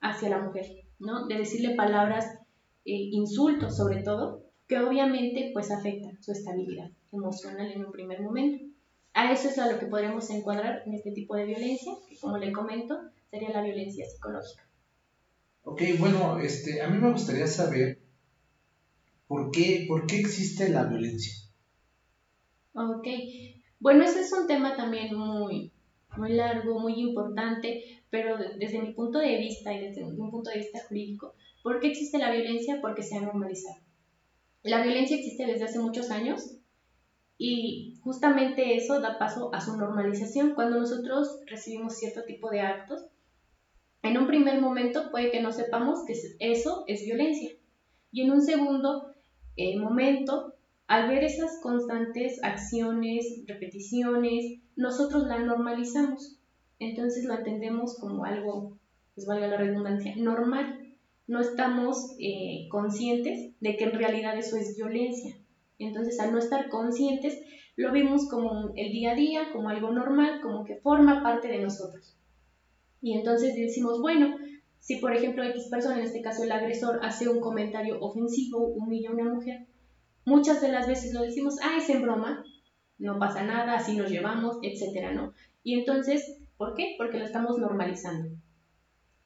hacia 0.00 0.28
la 0.28 0.42
mujer, 0.42 0.66
¿no? 0.98 1.26
De 1.26 1.38
decirle 1.38 1.74
palabras, 1.74 2.38
eh, 2.84 3.08
insultos 3.12 3.76
sobre 3.76 4.02
todo, 4.02 4.45
que 4.66 4.78
obviamente 4.78 5.50
pues 5.52 5.70
afectan 5.70 6.20
su 6.22 6.32
estabilidad 6.32 6.90
emocional 7.12 7.70
en 7.70 7.84
un 7.84 7.92
primer 7.92 8.20
momento. 8.20 8.64
A 9.14 9.32
eso 9.32 9.48
es 9.48 9.58
a 9.58 9.70
lo 9.70 9.78
que 9.78 9.86
podríamos 9.86 10.28
encuadrar 10.30 10.82
en 10.84 10.94
este 10.94 11.12
tipo 11.12 11.36
de 11.36 11.46
violencia, 11.46 11.92
que 12.08 12.18
como 12.18 12.36
le 12.36 12.52
comento, 12.52 12.98
sería 13.30 13.50
la 13.50 13.62
violencia 13.62 14.04
psicológica. 14.06 14.68
Ok, 15.64 15.82
bueno, 15.98 16.38
este, 16.38 16.82
a 16.82 16.88
mí 16.88 16.98
me 16.98 17.12
gustaría 17.12 17.46
saber 17.46 17.98
por 19.26 19.50
qué, 19.50 19.84
por 19.88 20.06
qué 20.06 20.20
existe 20.20 20.68
la 20.68 20.84
violencia. 20.84 21.32
Ok, 22.74 23.06
bueno, 23.80 24.04
ese 24.04 24.20
es 24.20 24.32
un 24.32 24.46
tema 24.46 24.76
también 24.76 25.16
muy, 25.16 25.72
muy 26.16 26.32
largo, 26.32 26.78
muy 26.78 27.00
importante, 27.00 28.02
pero 28.10 28.36
desde 28.58 28.80
mi 28.80 28.92
punto 28.92 29.18
de 29.18 29.38
vista 29.38 29.72
y 29.72 29.80
desde 29.80 30.04
un 30.04 30.30
punto 30.30 30.50
de 30.50 30.58
vista 30.58 30.80
jurídico, 30.88 31.34
¿por 31.62 31.80
qué 31.80 31.88
existe 31.88 32.18
la 32.18 32.30
violencia? 32.30 32.78
Porque 32.80 33.02
se 33.02 33.16
ha 33.16 33.22
normalizado. 33.22 33.85
La 34.66 34.82
violencia 34.82 35.16
existe 35.16 35.46
desde 35.46 35.66
hace 35.66 35.78
muchos 35.78 36.10
años 36.10 36.56
y 37.38 38.00
justamente 38.02 38.76
eso 38.76 39.00
da 39.00 39.16
paso 39.16 39.54
a 39.54 39.60
su 39.60 39.76
normalización. 39.76 40.54
Cuando 40.56 40.80
nosotros 40.80 41.38
recibimos 41.46 41.96
cierto 41.96 42.24
tipo 42.24 42.50
de 42.50 42.62
actos, 42.62 43.06
en 44.02 44.18
un 44.18 44.26
primer 44.26 44.60
momento 44.60 45.12
puede 45.12 45.30
que 45.30 45.40
no 45.40 45.52
sepamos 45.52 46.04
que 46.04 46.14
eso 46.40 46.82
es 46.88 47.04
violencia. 47.04 47.52
Y 48.10 48.22
en 48.22 48.32
un 48.32 48.42
segundo 48.42 49.14
eh, 49.56 49.78
momento, 49.78 50.54
al 50.88 51.08
ver 51.10 51.22
esas 51.22 51.60
constantes 51.62 52.42
acciones, 52.42 53.44
repeticiones, 53.46 54.58
nosotros 54.74 55.28
la 55.28 55.38
normalizamos. 55.38 56.40
Entonces 56.80 57.24
lo 57.24 57.34
entendemos 57.34 58.00
como 58.00 58.24
algo, 58.24 58.76
pues 59.14 59.28
valga 59.28 59.46
la 59.46 59.58
redundancia, 59.58 60.12
normal. 60.16 60.85
No 61.26 61.40
estamos 61.40 62.14
eh, 62.18 62.68
conscientes 62.70 63.52
de 63.60 63.76
que 63.76 63.84
en 63.84 63.92
realidad 63.92 64.38
eso 64.38 64.56
es 64.56 64.76
violencia. 64.76 65.36
Entonces, 65.78 66.18
al 66.20 66.32
no 66.32 66.38
estar 66.38 66.68
conscientes, 66.68 67.38
lo 67.76 67.92
vimos 67.92 68.28
como 68.28 68.72
el 68.74 68.92
día 68.92 69.12
a 69.12 69.14
día, 69.14 69.52
como 69.52 69.68
algo 69.68 69.92
normal, 69.92 70.40
como 70.42 70.64
que 70.64 70.76
forma 70.76 71.22
parte 71.22 71.48
de 71.48 71.58
nosotros. 71.58 72.16
Y 73.02 73.12
entonces 73.12 73.54
decimos, 73.54 74.00
bueno, 74.00 74.36
si 74.80 74.96
por 74.96 75.14
ejemplo 75.14 75.44
X 75.44 75.68
persona, 75.70 75.98
en 75.98 76.04
este 76.04 76.22
caso 76.22 76.44
el 76.44 76.52
agresor, 76.52 77.00
hace 77.02 77.28
un 77.28 77.40
comentario 77.40 78.00
ofensivo, 78.00 78.66
humilla 78.68 79.10
a 79.10 79.14
una 79.14 79.34
mujer, 79.34 79.66
muchas 80.24 80.60
de 80.60 80.68
las 80.68 80.86
veces 80.86 81.12
lo 81.12 81.22
decimos, 81.22 81.56
ah, 81.62 81.76
es 81.76 81.90
en 81.90 82.02
broma, 82.02 82.44
no 82.98 83.18
pasa 83.18 83.42
nada, 83.42 83.74
así 83.74 83.96
nos 83.96 84.10
llevamos, 84.10 84.58
etcétera, 84.62 85.12
¿no? 85.12 85.34
Y 85.62 85.78
entonces, 85.78 86.38
¿por 86.56 86.74
qué? 86.74 86.94
Porque 86.96 87.18
lo 87.18 87.24
estamos 87.24 87.58
normalizando. 87.58 88.30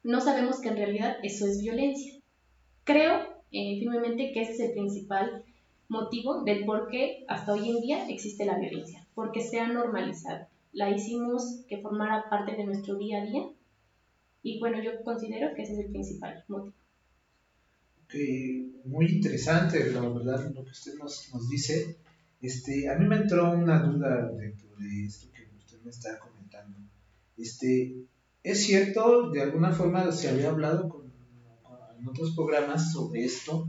No 0.03 0.19
sabemos 0.21 0.59
que 0.59 0.69
en 0.69 0.77
realidad 0.77 1.17
eso 1.23 1.45
es 1.45 1.61
violencia. 1.61 2.13
Creo 2.83 3.19
eh, 3.51 3.79
firmemente 3.79 4.31
que 4.33 4.41
ese 4.41 4.53
es 4.53 4.59
el 4.59 4.71
principal 4.71 5.43
motivo 5.89 6.43
del 6.43 6.65
por 6.65 6.89
qué 6.89 7.25
hasta 7.27 7.53
hoy 7.53 7.69
en 7.69 7.81
día 7.81 8.09
existe 8.09 8.45
la 8.45 8.57
violencia, 8.57 9.05
porque 9.13 9.41
se 9.41 9.59
ha 9.59 9.67
normalizado. 9.67 10.47
La 10.73 10.89
hicimos 10.89 11.63
que 11.67 11.81
formara 11.81 12.29
parte 12.29 12.55
de 12.55 12.63
nuestro 12.63 12.95
día 12.95 13.21
a 13.21 13.25
día 13.25 13.49
y 14.41 14.59
bueno, 14.59 14.81
yo 14.81 15.03
considero 15.03 15.53
que 15.53 15.63
ese 15.63 15.73
es 15.73 15.79
el 15.79 15.91
principal 15.91 16.43
motivo. 16.47 16.73
muy 18.85 19.05
interesante, 19.05 19.91
la 19.91 20.01
verdad, 20.01 20.51
lo 20.55 20.63
que 20.63 20.71
usted 20.71 20.95
nos, 20.95 21.29
nos, 21.33 21.49
dice. 21.49 21.97
Este, 22.41 22.89
a 22.89 22.95
mí 22.95 23.05
me 23.05 23.17
entró 23.17 23.51
una 23.51 23.83
duda 23.83 24.31
dentro 24.31 24.69
de 24.77 25.05
esto 25.05 25.27
que 25.31 25.47
usted 25.57 25.79
me 25.83 25.91
está 25.91 26.17
comentando. 26.17 26.79
Este, 27.37 27.95
es 28.43 28.63
cierto, 28.63 29.29
de 29.29 29.41
alguna 29.41 29.71
forma 29.71 30.11
se 30.11 30.29
había 30.29 30.49
hablado 30.49 30.89
con, 30.89 31.11
en 31.99 32.07
otros 32.07 32.33
programas 32.35 32.91
sobre 32.91 33.25
esto, 33.25 33.67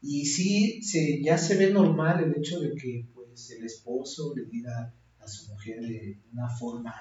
y 0.00 0.24
sí, 0.26 0.82
se, 0.82 1.20
ya 1.22 1.36
se 1.36 1.56
ve 1.56 1.72
normal 1.72 2.22
el 2.22 2.36
hecho 2.36 2.60
de 2.60 2.74
que 2.74 3.06
pues, 3.12 3.50
el 3.50 3.64
esposo 3.64 4.32
le 4.36 4.44
diga 4.44 4.94
a 5.18 5.26
su 5.26 5.50
mujer 5.50 5.80
de 5.80 6.20
una 6.32 6.48
forma, 6.48 6.94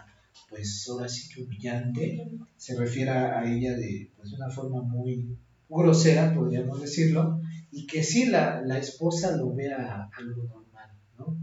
pues 0.50 0.88
ahora 0.89 1.07
sí 1.07 1.29
que 1.29 1.43
humillante, 1.43 2.31
se 2.57 2.75
refiere 2.75 3.12
a 3.12 3.43
ella 3.45 3.75
de 3.75 4.12
pues, 4.15 4.33
una 4.33 4.50
forma 4.50 4.81
muy 4.81 5.38
grosera, 5.69 6.33
podríamos 6.33 6.81
decirlo, 6.81 7.39
y 7.71 7.85
que 7.85 8.01
sí 8.01 8.25
la, 8.25 8.62
la 8.62 8.79
esposa 8.79 9.35
lo 9.38 9.53
vea 9.53 10.09
algo 10.17 10.43
normal, 10.43 10.89
¿no? 11.19 11.38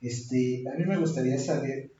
Este, 0.00 0.64
a 0.72 0.76
mí 0.76 0.84
me 0.86 0.98
gustaría 0.98 1.38
saber 1.38 1.92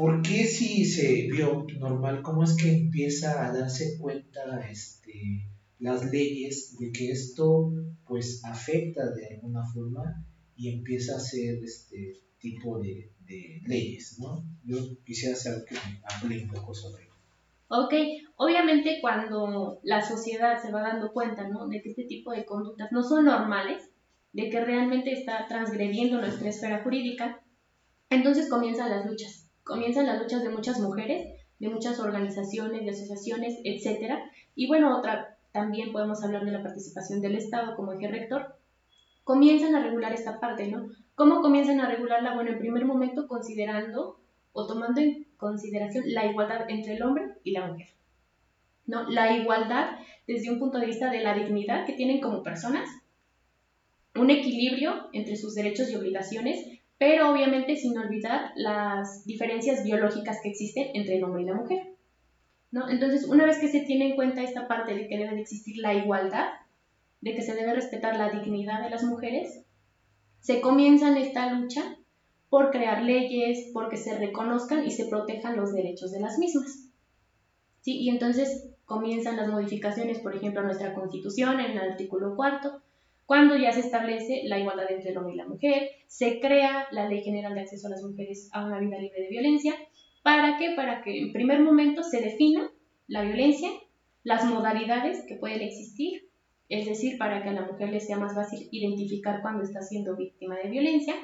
por 0.00 0.22
qué 0.22 0.46
si 0.46 0.86
se 0.86 1.28
vio 1.30 1.66
normal, 1.78 2.22
cómo 2.22 2.42
es 2.42 2.56
que 2.56 2.72
empieza 2.72 3.44
a 3.44 3.52
darse 3.52 3.98
cuenta 3.98 4.66
este, 4.70 5.46
las 5.78 6.10
leyes 6.10 6.78
de 6.78 6.90
que 6.90 7.10
esto 7.10 7.70
pues 8.06 8.42
afecta 8.46 9.10
de 9.10 9.26
alguna 9.34 9.62
forma 9.66 10.24
y 10.56 10.70
empieza 10.70 11.16
a 11.16 11.20
ser 11.20 11.62
este 11.62 12.22
tipo 12.38 12.78
de, 12.78 13.12
leyes, 13.66 14.18
¿no? 14.18 14.42
Yo 14.64 14.78
quisiera 15.04 15.36
saber 15.36 15.64
que 15.64 15.74
me 15.74 16.00
hable 16.02 16.44
un 16.44 16.50
poco 16.50 16.74
sobre 16.74 17.04
ello. 17.04 17.14
Ok, 17.68 17.94
obviamente 18.36 18.98
cuando 19.02 19.80
la 19.84 20.02
sociedad 20.02 20.60
se 20.60 20.72
va 20.72 20.80
dando 20.80 21.12
cuenta, 21.12 21.46
¿no? 21.46 21.68
De 21.68 21.82
que 21.82 21.90
este 21.90 22.04
tipo 22.04 22.32
de 22.32 22.46
conductas 22.46 22.90
no 22.90 23.02
son 23.02 23.26
normales, 23.26 23.82
de 24.32 24.48
que 24.48 24.64
realmente 24.64 25.12
está 25.12 25.46
transgrediendo 25.46 26.20
nuestra 26.20 26.48
esfera 26.48 26.82
jurídica, 26.82 27.44
entonces 28.08 28.48
comienzan 28.48 28.90
las 28.90 29.06
luchas, 29.06 29.39
comienzan 29.70 30.06
las 30.06 30.20
luchas 30.20 30.42
de 30.42 30.48
muchas 30.48 30.80
mujeres, 30.80 31.28
de 31.60 31.68
muchas 31.68 32.00
organizaciones, 32.00 32.84
de 32.84 32.90
asociaciones, 32.90 33.60
etcétera. 33.62 34.20
Y 34.56 34.66
bueno, 34.66 34.98
otra 34.98 35.38
también 35.52 35.92
podemos 35.92 36.24
hablar 36.24 36.44
de 36.44 36.50
la 36.50 36.64
participación 36.64 37.20
del 37.20 37.36
Estado 37.36 37.76
como 37.76 37.92
eje 37.92 38.08
rector, 38.08 38.56
comienzan 39.22 39.76
a 39.76 39.82
regular 39.84 40.12
esta 40.12 40.40
parte, 40.40 40.66
¿no? 40.66 40.88
¿Cómo 41.14 41.40
comienzan 41.40 41.78
a 41.78 41.88
regularla? 41.88 42.34
Bueno, 42.34 42.50
en 42.50 42.58
primer 42.58 42.84
momento 42.84 43.28
considerando 43.28 44.18
o 44.52 44.66
tomando 44.66 45.00
en 45.00 45.28
consideración 45.36 46.02
la 46.08 46.26
igualdad 46.26 46.68
entre 46.68 46.94
el 46.94 47.02
hombre 47.04 47.28
y 47.44 47.52
la 47.52 47.68
mujer. 47.68 47.90
¿no? 48.86 49.08
La 49.08 49.36
igualdad 49.36 49.98
desde 50.26 50.50
un 50.50 50.58
punto 50.58 50.80
de 50.80 50.86
vista 50.86 51.12
de 51.12 51.20
la 51.20 51.34
dignidad 51.34 51.86
que 51.86 51.92
tienen 51.92 52.20
como 52.20 52.42
personas, 52.42 52.88
un 54.16 54.30
equilibrio 54.30 55.10
entre 55.12 55.36
sus 55.36 55.54
derechos 55.54 55.88
y 55.90 55.94
obligaciones, 55.94 56.79
pero 57.00 57.32
obviamente 57.32 57.76
sin 57.76 57.96
olvidar 57.96 58.52
las 58.56 59.24
diferencias 59.24 59.82
biológicas 59.82 60.40
que 60.42 60.50
existen 60.50 60.88
entre 60.92 61.16
el 61.16 61.24
hombre 61.24 61.42
y 61.42 61.46
la 61.46 61.54
mujer. 61.54 61.94
Entonces, 62.90 63.26
una 63.26 63.46
vez 63.46 63.58
que 63.58 63.68
se 63.68 63.80
tiene 63.80 64.10
en 64.10 64.16
cuenta 64.16 64.42
esta 64.42 64.68
parte 64.68 64.94
de 64.94 65.08
que 65.08 65.16
debe 65.16 65.34
de 65.34 65.40
existir 65.40 65.78
la 65.78 65.94
igualdad, 65.94 66.48
de 67.22 67.34
que 67.34 67.40
se 67.40 67.54
debe 67.54 67.72
respetar 67.72 68.18
la 68.18 68.28
dignidad 68.28 68.82
de 68.82 68.90
las 68.90 69.02
mujeres, 69.02 69.64
se 70.40 70.60
comienza 70.60 71.08
en 71.08 71.16
esta 71.16 71.50
lucha 71.54 71.96
por 72.50 72.70
crear 72.70 73.02
leyes, 73.02 73.70
porque 73.72 73.96
se 73.96 74.18
reconozcan 74.18 74.84
y 74.84 74.90
se 74.90 75.06
protejan 75.06 75.56
los 75.56 75.72
derechos 75.72 76.12
de 76.12 76.20
las 76.20 76.36
mismas. 76.36 76.90
¿Sí? 77.80 77.96
Y 77.96 78.10
entonces 78.10 78.68
comienzan 78.84 79.38
las 79.38 79.48
modificaciones, 79.48 80.18
por 80.18 80.36
ejemplo, 80.36 80.60
a 80.60 80.64
nuestra 80.64 80.92
constitución 80.92 81.60
en 81.60 81.70
el 81.70 81.78
artículo 81.78 82.36
cuarto, 82.36 82.82
cuando 83.30 83.56
ya 83.56 83.70
se 83.70 83.78
establece 83.78 84.42
la 84.46 84.58
igualdad 84.58 84.90
entre 84.90 85.12
el 85.12 85.18
hombre 85.18 85.34
y 85.34 85.36
la 85.36 85.46
mujer, 85.46 85.88
se 86.08 86.40
crea 86.40 86.88
la 86.90 87.08
Ley 87.08 87.22
General 87.22 87.54
de 87.54 87.60
Acceso 87.60 87.86
a 87.86 87.90
las 87.90 88.02
Mujeres 88.02 88.50
a 88.52 88.66
una 88.66 88.80
Vida 88.80 88.98
Libre 88.98 89.22
de 89.22 89.28
Violencia 89.28 89.72
¿Para 90.24 90.58
qué? 90.58 90.72
Para 90.74 91.04
que 91.04 91.16
en 91.16 91.32
primer 91.32 91.60
momento 91.60 92.02
se 92.02 92.20
defina 92.20 92.72
la 93.06 93.22
violencia, 93.22 93.70
las 94.24 94.44
modalidades 94.44 95.24
que 95.28 95.36
pueden 95.36 95.60
existir, 95.62 96.28
es 96.68 96.86
decir, 96.86 97.18
para 97.18 97.40
que 97.40 97.50
a 97.50 97.52
la 97.52 97.66
mujer 97.66 97.90
le 97.90 98.00
sea 98.00 98.18
más 98.18 98.34
fácil 98.34 98.68
identificar 98.72 99.42
cuando 99.42 99.62
está 99.62 99.80
siendo 99.80 100.16
víctima 100.16 100.56
de 100.56 100.70
violencia 100.70 101.14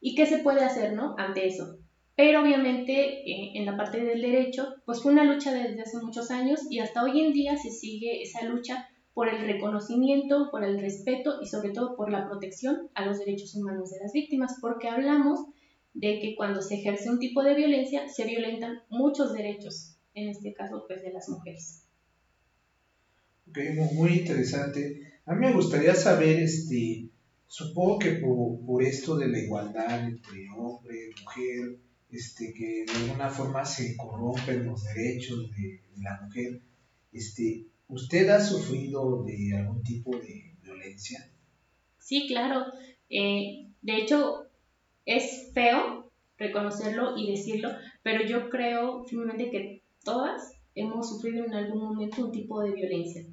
y 0.00 0.14
qué 0.14 0.24
se 0.24 0.38
puede 0.38 0.64
hacer 0.64 0.94
¿no? 0.94 1.14
ante 1.18 1.46
eso. 1.46 1.78
Pero 2.16 2.40
obviamente 2.40 3.20
eh, 3.30 3.52
en 3.56 3.66
la 3.66 3.76
parte 3.76 4.02
del 4.02 4.22
derecho, 4.22 4.76
pues 4.86 5.02
fue 5.02 5.12
una 5.12 5.24
lucha 5.24 5.52
desde 5.52 5.82
hace 5.82 5.98
muchos 5.98 6.30
años 6.30 6.60
y 6.70 6.80
hasta 6.80 7.04
hoy 7.04 7.20
en 7.20 7.34
día 7.34 7.58
se 7.58 7.70
sigue 7.70 8.22
esa 8.22 8.46
lucha 8.46 8.88
por 9.14 9.28
el 9.28 9.44
reconocimiento, 9.46 10.48
por 10.50 10.64
el 10.64 10.80
respeto 10.80 11.38
y 11.42 11.46
sobre 11.46 11.70
todo 11.70 11.96
por 11.96 12.10
la 12.10 12.28
protección 12.28 12.88
a 12.94 13.04
los 13.04 13.18
derechos 13.18 13.54
humanos 13.54 13.90
de 13.90 13.98
las 14.00 14.12
víctimas, 14.12 14.56
porque 14.60 14.88
hablamos 14.88 15.40
de 15.94 16.20
que 16.20 16.34
cuando 16.36 16.62
se 16.62 16.76
ejerce 16.76 17.10
un 17.10 17.18
tipo 17.18 17.42
de 17.42 17.54
violencia 17.54 18.08
se 18.08 18.24
violentan 18.24 18.80
muchos 18.88 19.32
derechos, 19.32 19.96
en 20.14 20.28
este 20.28 20.52
caso 20.54 20.84
pues 20.86 21.02
de 21.02 21.12
las 21.12 21.28
mujeres. 21.28 21.84
Ok, 23.48 23.58
muy 23.94 24.10
interesante. 24.10 25.10
A 25.26 25.34
mí 25.34 25.46
me 25.46 25.52
gustaría 25.52 25.94
saber, 25.94 26.38
este, 26.40 27.08
supongo 27.46 27.98
que 27.98 28.12
por, 28.12 28.82
esto 28.82 29.16
de 29.16 29.28
la 29.28 29.38
igualdad 29.38 30.06
entre 30.06 30.48
hombre 30.56 30.94
y 31.10 31.22
mujer, 31.22 31.78
este, 32.10 32.52
que 32.52 32.84
de 32.86 32.92
alguna 32.92 33.28
forma 33.28 33.64
se 33.64 33.96
corrompen 33.96 34.66
los 34.66 34.84
derechos 34.84 35.50
de, 35.50 35.82
la 35.98 36.20
mujer, 36.22 36.60
este, 37.12 37.66
¿usted 37.90 38.28
ha 38.28 38.40
sufrido 38.40 39.22
de 39.24 39.56
algún 39.56 39.82
tipo 39.82 40.16
de 40.16 40.54
violencia? 40.62 41.30
Sí, 41.98 42.26
claro. 42.26 42.64
Eh, 43.08 43.66
de 43.82 43.96
hecho, 43.96 44.46
es 45.04 45.50
feo 45.52 46.10
reconocerlo 46.38 47.16
y 47.16 47.30
decirlo, 47.30 47.70
pero 48.02 48.24
yo 48.24 48.48
creo 48.48 49.04
firmemente 49.04 49.50
que 49.50 49.82
todas 50.04 50.52
hemos 50.74 51.08
sufrido 51.08 51.44
en 51.44 51.54
algún 51.54 51.82
momento 51.82 52.24
un 52.24 52.32
tipo 52.32 52.60
de 52.62 52.72
violencia. 52.72 53.26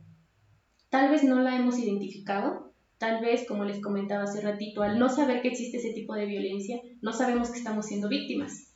Tal 0.89 1.09
vez 1.09 1.23
no 1.23 1.39
la 1.41 1.55
hemos 1.55 1.79
identificado, 1.79 2.73
tal 2.97 3.21
vez, 3.21 3.45
como 3.47 3.63
les 3.63 3.81
comentaba 3.81 4.23
hace 4.23 4.41
ratito, 4.41 4.81
al 4.81 4.99
no 4.99 5.09
saber 5.09 5.41
que 5.41 5.49
existe 5.49 5.77
ese 5.77 5.93
tipo 5.93 6.15
de 6.15 6.25
violencia, 6.25 6.81
no 7.01 7.13
sabemos 7.13 7.49
que 7.49 7.59
estamos 7.59 7.85
siendo 7.85 8.09
víctimas. 8.09 8.73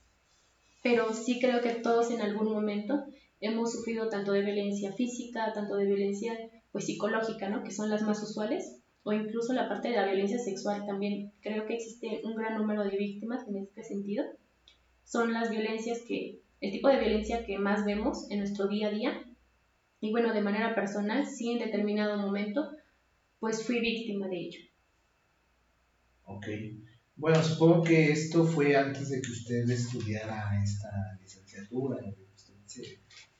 Pero 0.83 1.13
sí 1.13 1.39
creo 1.39 1.61
que 1.61 1.71
todos 1.71 2.11
en 2.11 2.21
algún 2.21 2.51
momento 2.51 3.03
hemos 3.41 3.73
sufrido 3.73 4.07
tanto 4.07 4.31
de 4.31 4.43
violencia 4.43 4.93
física, 4.93 5.51
tanto 5.53 5.75
de 5.75 5.85
violencia 5.85 6.37
pues 6.71 6.85
psicológica, 6.85 7.49
¿no? 7.49 7.63
que 7.63 7.71
son 7.71 7.89
las 7.89 8.03
más 8.03 8.21
usuales, 8.23 8.77
o 9.03 9.11
incluso 9.11 9.53
la 9.53 9.67
parte 9.67 9.89
de 9.89 9.95
la 9.95 10.05
violencia 10.05 10.39
sexual 10.39 10.85
también. 10.85 11.33
Creo 11.41 11.65
que 11.65 11.75
existe 11.75 12.21
un 12.23 12.35
gran 12.35 12.57
número 12.57 12.83
de 12.83 12.95
víctimas 12.95 13.47
en 13.47 13.57
este 13.57 13.83
sentido. 13.83 14.23
Son 15.03 15.33
las 15.33 15.49
violencias 15.49 15.99
que, 16.07 16.39
el 16.61 16.71
tipo 16.71 16.87
de 16.87 16.99
violencia 16.99 17.43
que 17.43 17.57
más 17.57 17.83
vemos 17.83 18.29
en 18.29 18.39
nuestro 18.39 18.67
día 18.67 18.87
a 18.87 18.91
día. 18.91 19.23
Y 19.99 20.11
bueno, 20.11 20.33
de 20.33 20.41
manera 20.41 20.75
personal, 20.75 21.25
sí 21.25 21.51
en 21.51 21.59
determinado 21.59 22.17
momento 22.17 22.69
pues 23.39 23.65
fui 23.65 23.81
víctima 23.81 24.27
de 24.27 24.37
ello. 24.37 24.59
Ok. 26.25 26.47
Bueno, 27.15 27.43
supongo 27.43 27.83
que 27.83 28.11
esto 28.11 28.45
fue 28.45 28.75
antes 28.75 29.09
de 29.09 29.21
que 29.21 29.31
usted 29.31 29.69
estudiara 29.69 30.61
esta 30.63 30.89
licenciatura, 31.19 31.97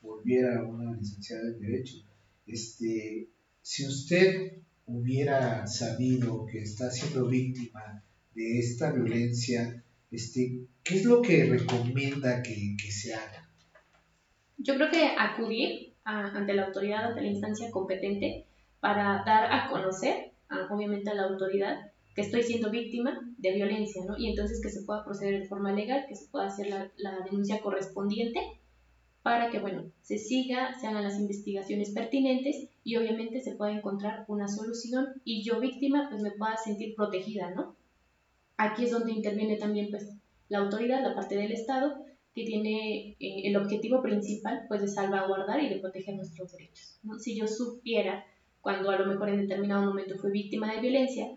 que 0.01 0.08
volviera 0.08 0.63
una 0.63 0.96
licenciada 0.98 1.43
en 1.43 1.60
Derecho. 1.60 1.98
Este, 2.46 3.29
si 3.62 3.88
usted 3.88 4.62
hubiera 4.88 5.67
sabido 5.67 6.46
que 6.46 6.62
está 6.62 6.89
siendo 6.89 7.27
víctima 7.27 8.03
de 8.34 8.60
esta 8.60 8.91
violencia, 8.91 9.84
este, 10.10 10.65
¿qué 10.84 10.96
es 10.96 11.05
lo 11.05 11.22
que 11.22 11.46
recomienda 11.46 12.41
que, 12.41 12.91
se 12.91 13.13
haga? 13.13 13.50
Yo 14.58 14.75
creo 14.75 14.89
que 14.91 15.12
acudir 15.17 15.93
ante 16.03 16.53
la 16.53 16.65
autoridad, 16.67 17.05
ante 17.05 17.22
la 17.22 17.27
instancia 17.27 17.70
competente, 17.72 18.48
para 18.79 19.24
dar 19.25 19.51
a 19.51 19.70
conocer, 19.70 20.31
obviamente, 20.70 21.12
a 21.12 21.13
la 21.13 21.24
autoridad 21.24 21.91
que 22.15 22.22
estoy 22.22 22.43
siendo 22.43 22.72
víctima 22.72 23.17
de 23.38 23.53
violencia, 23.53 24.03
¿no? 24.05 24.17
Y 24.17 24.29
entonces 24.29 24.60
que 24.62 24.70
se 24.70 24.84
pueda 24.84 25.05
proceder 25.05 25.39
de 25.39 25.48
forma 25.48 25.72
legal, 25.72 26.05
que 26.10 26.15
se 26.15 26.27
pueda 26.27 26.48
hacer 26.48 26.67
la, 26.67 26.91
la 26.98 27.20
denuncia 27.24 27.62
correspondiente 27.62 28.39
para 29.24 29.51
que, 29.51 29.60
bueno, 29.60 29.84
se 30.01 30.18
siga, 30.18 30.80
se 30.80 30.88
hagan 30.88 31.04
las 31.04 31.20
investigaciones 31.20 31.92
pertinentes 31.92 32.70
y 32.84 32.96
obviamente 32.96 33.40
se 33.42 33.54
pueda 33.54 33.72
encontrar 33.72 34.25
una 34.28 34.48
solución 34.48 35.22
y 35.24 35.44
yo 35.44 35.60
víctima 35.60 36.08
pues 36.10 36.22
me 36.22 36.32
pueda 36.32 36.58
sentir 36.58 36.96
protegida, 36.96 37.51
¿no? 37.51 37.75
Aquí 38.58 38.86
es 38.86 38.92
donde 38.92 39.12
interviene 39.12 39.58
también 39.58 39.90
pues 39.90 40.10
la 40.50 40.60
autoridad, 40.60 41.04
la 41.04 41.16
parte 41.16 41.36
del 41.36 41.51
Estado, 41.51 42.04
que 42.34 42.46
tiene 42.46 43.16
eh, 43.20 43.42
el 43.44 43.58
objetivo 43.58 44.01
principal 44.01 44.66
pues 44.68 44.82
de 44.82 44.88
salvaguardar 44.88 45.62
y 45.63 45.70
de 45.70 45.78
proteger 45.78 46.16
nuestros 46.16 46.51
derechos, 46.54 47.00
¿no? 47.04 47.20
Si 47.20 47.36
yo 47.36 47.48
supiera 47.48 48.25
cuando 48.62 48.90
a 48.90 48.98
lo 48.98 49.06
mejor 49.06 49.30
en 49.30 49.42
determinado 49.42 49.86
momento 49.86 50.18
fui 50.18 50.32
víctima 50.32 50.74
de 50.74 50.82
violencia, 50.82 51.36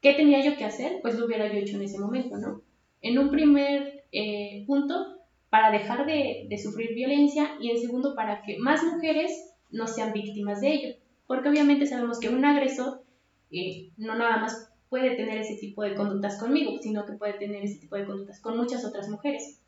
¿qué 0.00 0.14
tenía 0.14 0.44
yo 0.44 0.56
que 0.56 0.64
hacer? 0.64 1.00
Pues 1.02 1.18
lo 1.18 1.26
hubiera 1.26 1.52
yo 1.52 1.58
hecho 1.58 1.76
en 1.76 1.82
ese 1.82 1.98
momento, 1.98 2.36
¿no? 2.36 2.62
En 3.00 3.18
un 3.18 3.30
primer 3.30 4.04
eh, 4.12 4.64
punto, 4.66 5.13
para 5.54 5.70
dejar 5.70 6.04
de, 6.04 6.58
sufrir 6.60 6.96
violencia 6.96 7.52
y 7.60 7.70
en 7.70 7.80
segundo, 7.80 8.16
para 8.16 8.42
que 8.42 8.58
más 8.58 8.82
mujeres 8.82 9.30
no 9.70 9.86
sean 9.86 10.12
víctimas 10.12 10.60
de 10.60 10.72
ello. 10.72 10.96
Porque 11.28 11.48
obviamente 11.48 11.86
sabemos 11.86 12.18
que 12.18 12.28
un 12.28 12.44
agresor 12.44 13.04
eh, 13.52 13.92
no 13.96 14.16
nada 14.16 14.38
más 14.38 14.72
puede 14.88 15.14
tener 15.14 15.38
ese 15.38 15.54
tipo 15.54 15.84
de 15.84 15.94
conductas 15.94 16.40
conmigo, 16.40 16.72
sino 16.82 17.06
que 17.06 17.12
puede 17.12 17.34
tener 17.34 17.62
ese 17.62 17.78
tipo 17.78 17.94
de 17.94 18.04
conductas 18.04 18.40
con 18.40 18.56
muchas 18.56 18.84
otras 18.84 19.08
mujeres. 19.08 19.60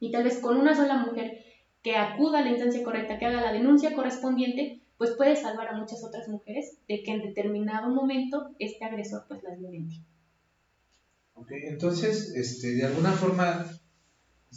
Y 0.00 0.10
tal 0.10 0.24
vez 0.24 0.38
con 0.38 0.58
una 0.58 0.76
sola 0.76 0.96
mujer 0.96 1.42
que 1.82 1.96
acuda 1.96 2.40
a 2.40 2.42
la 2.42 2.50
instancia 2.50 2.82
correcta, 2.82 3.18
que 3.18 3.24
haga 3.24 3.40
la 3.40 3.54
denuncia 3.54 3.94
correspondiente, 3.94 4.82
pues 4.98 5.12
puede 5.12 5.36
salvar 5.36 5.68
a 5.68 5.78
muchas 5.78 6.04
otras 6.04 6.28
mujeres 6.28 6.76
de 6.88 7.02
que 7.02 7.10
en 7.10 7.22
determinado 7.22 7.88
momento 7.88 8.50
este 8.58 8.84
agresor 8.84 9.24
pues 9.28 9.42
las 9.42 9.58
violente. 9.58 9.94
Ok, 11.32 11.52
entonces, 11.52 12.34
este, 12.36 12.74
de 12.74 12.84
alguna 12.84 13.12
forma, 13.12 13.66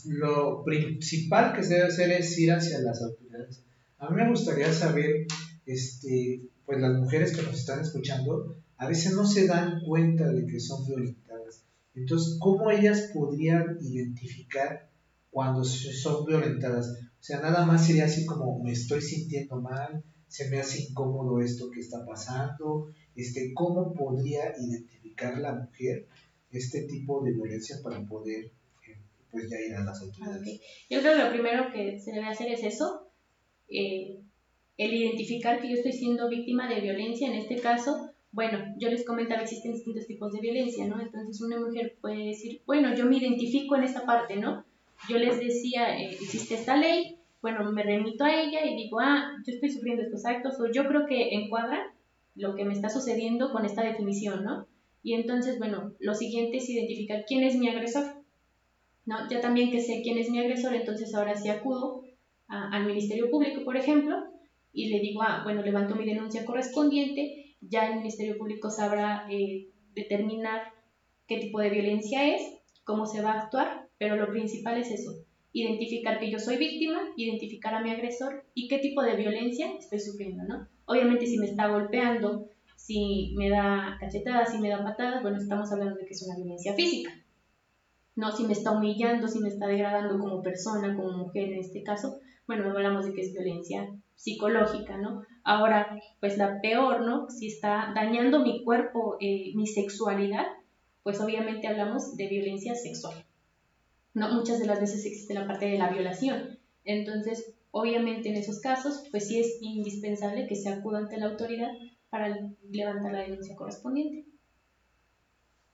lo 0.04 0.64
principal 0.64 1.56
que 1.56 1.64
se 1.64 1.76
debe 1.76 1.88
hacer 1.88 2.12
es 2.12 2.38
ir 2.38 2.52
hacia 2.52 2.80
las 2.80 3.02
autoridades. 3.02 3.64
A 3.98 4.10
mí 4.10 4.22
me 4.22 4.30
gustaría 4.30 4.72
saber, 4.74 5.28
este, 5.66 6.42
pues 6.66 6.82
las 6.82 7.00
mujeres 7.00 7.36
que 7.36 7.44
nos 7.44 7.56
están 7.56 7.80
escuchando, 7.80 8.58
a 8.78 8.88
veces 8.88 9.14
no 9.14 9.26
se 9.26 9.48
dan 9.48 9.82
cuenta 9.82 10.32
de 10.32 10.46
que 10.46 10.60
son 10.60 10.86
violentadas. 10.86 11.64
Entonces, 11.94 12.38
¿cómo 12.40 12.70
ellas 12.72 13.12
podrían 13.14 13.78
identificar 13.82 14.90
cuando 15.32 15.64
son 15.64 16.26
violentadas? 16.26 16.90
O 16.90 17.24
sea, 17.24 17.40
nada 17.40 17.66
más 17.66 17.88
sería 17.88 18.06
así 18.06 18.26
como 18.26 18.62
me 18.62 18.74
estoy 18.74 19.02
sintiendo 19.02 19.62
mal, 19.62 20.04
se 20.28 20.50
me 20.50 20.60
hace 20.60 20.84
incómodo 20.84 21.40
esto 21.40 21.72
que 21.72 21.80
está 21.80 22.06
pasando, 22.06 22.90
este, 23.16 23.54
cómo 23.54 23.94
podría 23.94 24.54
identificar 24.60 25.38
la 25.40 25.54
mujer 25.54 26.08
este 26.52 26.82
tipo 26.84 27.24
de 27.24 27.32
violencia 27.32 27.78
para 27.84 28.06
poder 28.06 28.52
pues 29.36 29.50
ya 29.50 29.84
las 29.84 30.02
autoridades. 30.02 30.62
Yo 30.90 31.02
creo 31.02 31.18
que 31.18 31.24
lo 31.24 31.32
primero 31.32 31.72
que 31.74 32.00
se 32.00 32.14
debe 32.14 32.28
hacer 32.28 32.50
es 32.52 32.64
eso, 32.64 33.10
eh, 33.68 34.20
el 34.78 34.94
identificar 34.94 35.60
que 35.60 35.70
yo 35.70 35.76
estoy 35.76 35.92
siendo 35.92 36.30
víctima 36.30 36.70
de 36.70 36.80
violencia, 36.80 37.28
en 37.28 37.36
este 37.36 37.58
caso, 37.58 38.12
bueno, 38.32 38.60
yo 38.78 38.90
les 38.90 39.06
comentaba, 39.06 39.42
existen 39.42 39.74
distintos 39.74 40.08
tipos 40.08 40.32
de 40.32 40.40
violencia, 40.40 40.88
¿no? 40.88 41.02
Entonces 41.02 41.42
una 41.42 41.60
mujer 41.60 41.98
puede 42.00 42.28
decir, 42.28 42.62
bueno, 42.66 42.96
yo 42.96 43.06
me 43.06 43.18
identifico 43.18 43.76
en 43.76 43.84
esta 43.84 44.06
parte, 44.06 44.38
¿no? 44.38 44.66
Yo 45.10 45.18
les 45.18 45.38
decía, 45.40 46.00
eh, 46.00 46.12
existe 46.12 46.56
esta 46.56 46.78
ley, 46.78 47.18
bueno, 47.42 47.70
me 47.72 47.84
remito 47.84 48.24
a 48.24 48.42
ella 48.42 48.66
y 48.66 48.76
digo, 48.76 49.00
ah, 49.02 49.32
yo 49.46 49.54
estoy 49.54 49.70
sufriendo 49.70 50.02
estos 50.02 50.26
actos 50.26 50.60
o 50.60 50.72
yo 50.72 50.88
creo 50.88 51.06
que 51.06 51.36
encuadra 51.36 51.94
lo 52.36 52.56
que 52.56 52.66
me 52.66 52.74
está 52.74 52.90
sucediendo 52.90 53.52
con 53.52 53.66
esta 53.66 53.84
definición, 53.84 54.44
¿no? 54.44 54.68
Y 55.04 55.14
entonces, 55.14 55.60
bueno, 55.60 55.94
lo 56.00 56.16
siguiente 56.16 56.58
es 56.58 56.70
identificar 56.70 57.26
quién 57.28 57.44
es 57.44 57.56
mi 57.56 57.70
agresor, 57.70 58.25
¿no? 59.06 59.30
Ya 59.30 59.42
también 59.42 59.72
que 59.72 59.82
sé 59.82 60.02
quién 60.04 60.18
es 60.18 60.30
mi 60.30 60.40
agresor, 60.40 60.74
entonces 60.74 61.14
ahora 61.14 61.36
sí 61.36 61.50
acudo 61.50 62.04
al 62.48 62.86
Ministerio 62.86 63.30
Público, 63.30 63.64
por 63.64 63.76
ejemplo, 63.76 64.16
y 64.72 64.90
le 64.90 65.00
digo, 65.00 65.24
ah, 65.24 65.42
bueno, 65.44 65.62
levanto 65.62 65.96
mi 65.96 66.06
denuncia 66.06 66.46
correspondiente, 66.46 67.56
ya 67.62 67.88
el 67.88 67.98
Ministerio 67.98 68.38
Público 68.38 68.70
sabrá 68.70 69.28
eh, 69.32 69.70
determinar 69.96 70.74
qué 71.28 71.38
tipo 71.38 71.60
de 71.60 71.70
violencia 71.70 72.36
es, 72.36 72.42
cómo 72.84 73.06
se 73.06 73.22
va 73.22 73.32
a 73.32 73.42
actuar, 73.42 73.88
pero 73.98 74.16
lo 74.16 74.30
principal 74.30 74.78
es 74.78 74.92
eso, 74.92 75.12
identificar 75.54 76.20
que 76.20 76.30
yo 76.30 76.38
soy 76.38 76.58
víctima, 76.58 77.00
identificar 77.16 77.74
a 77.74 77.82
mi 77.82 77.90
agresor 77.90 78.44
y 78.54 78.68
qué 78.68 78.80
tipo 78.80 79.02
de 79.02 79.16
violencia 79.16 79.72
estoy 79.80 80.00
sufriendo, 80.00 80.44
¿no? 80.44 80.68
Obviamente 80.86 81.26
si 81.26 81.40
me 81.40 81.46
está 81.46 81.68
golpeando, 81.68 82.50
si 82.76 83.34
me 83.36 83.50
da 83.50 83.98
cachetadas, 84.00 84.52
si 84.52 84.60
me 84.60 84.70
da 84.70 84.84
patadas, 84.84 85.24
bueno, 85.24 85.38
estamos 85.38 85.72
hablando 85.72 85.96
de 85.96 86.06
que 86.06 86.14
es 86.14 86.24
una 86.24 86.36
violencia 86.36 86.76
física. 86.76 87.12
No, 88.16 88.32
si 88.32 88.46
me 88.46 88.54
está 88.54 88.72
humillando, 88.72 89.28
si 89.28 89.40
me 89.40 89.50
está 89.50 89.68
degradando 89.68 90.20
como 90.20 90.42
persona, 90.42 90.96
como 90.96 91.18
mujer 91.18 91.50
en 91.50 91.60
este 91.60 91.84
caso, 91.84 92.20
bueno, 92.48 92.70
hablamos 92.70 93.06
de 93.06 93.14
que 93.14 93.22
es 93.22 93.34
violencia 93.34 93.90
psicológica, 94.16 94.98
¿no? 94.98 95.24
Ahora, 95.44 96.00
pues 96.20 96.38
la 96.38 96.62
peor, 96.62 97.02
¿no? 97.02 97.30
Si 97.30 97.48
está 97.48 97.92
dañando 97.94 98.40
mi 98.40 98.64
cuerpo, 98.64 99.18
eh, 99.20 99.52
mi 99.56 99.68
sexualidad, 99.68 100.46
pues 101.04 101.20
obviamente 101.20 101.68
hablamos 101.68 102.16
de 102.18 102.28
violencia 102.28 102.74
sexual. 102.76 103.26
¿no? 104.16 104.34
Muchas 104.34 104.60
de 104.60 104.66
las 104.66 104.80
veces 104.80 105.06
existe 105.06 105.36
la 105.36 105.46
parte 105.46 105.68
de 105.68 105.78
la 105.78 105.90
violación. 105.90 106.58
Entonces, 106.84 107.54
obviamente 107.72 108.30
en 108.30 108.38
esos 108.38 108.60
casos, 108.60 109.04
pues 109.12 109.28
sí 109.28 109.40
es 109.40 109.58
indispensable 109.62 110.48
que 110.48 110.56
se 110.56 110.70
acuda 110.70 111.00
ante 111.00 111.18
la 111.18 111.28
autoridad 111.28 111.72
para 112.10 112.50
levantar 112.72 113.12
la 113.12 113.20
denuncia 113.20 113.56
correspondiente. 113.56 114.26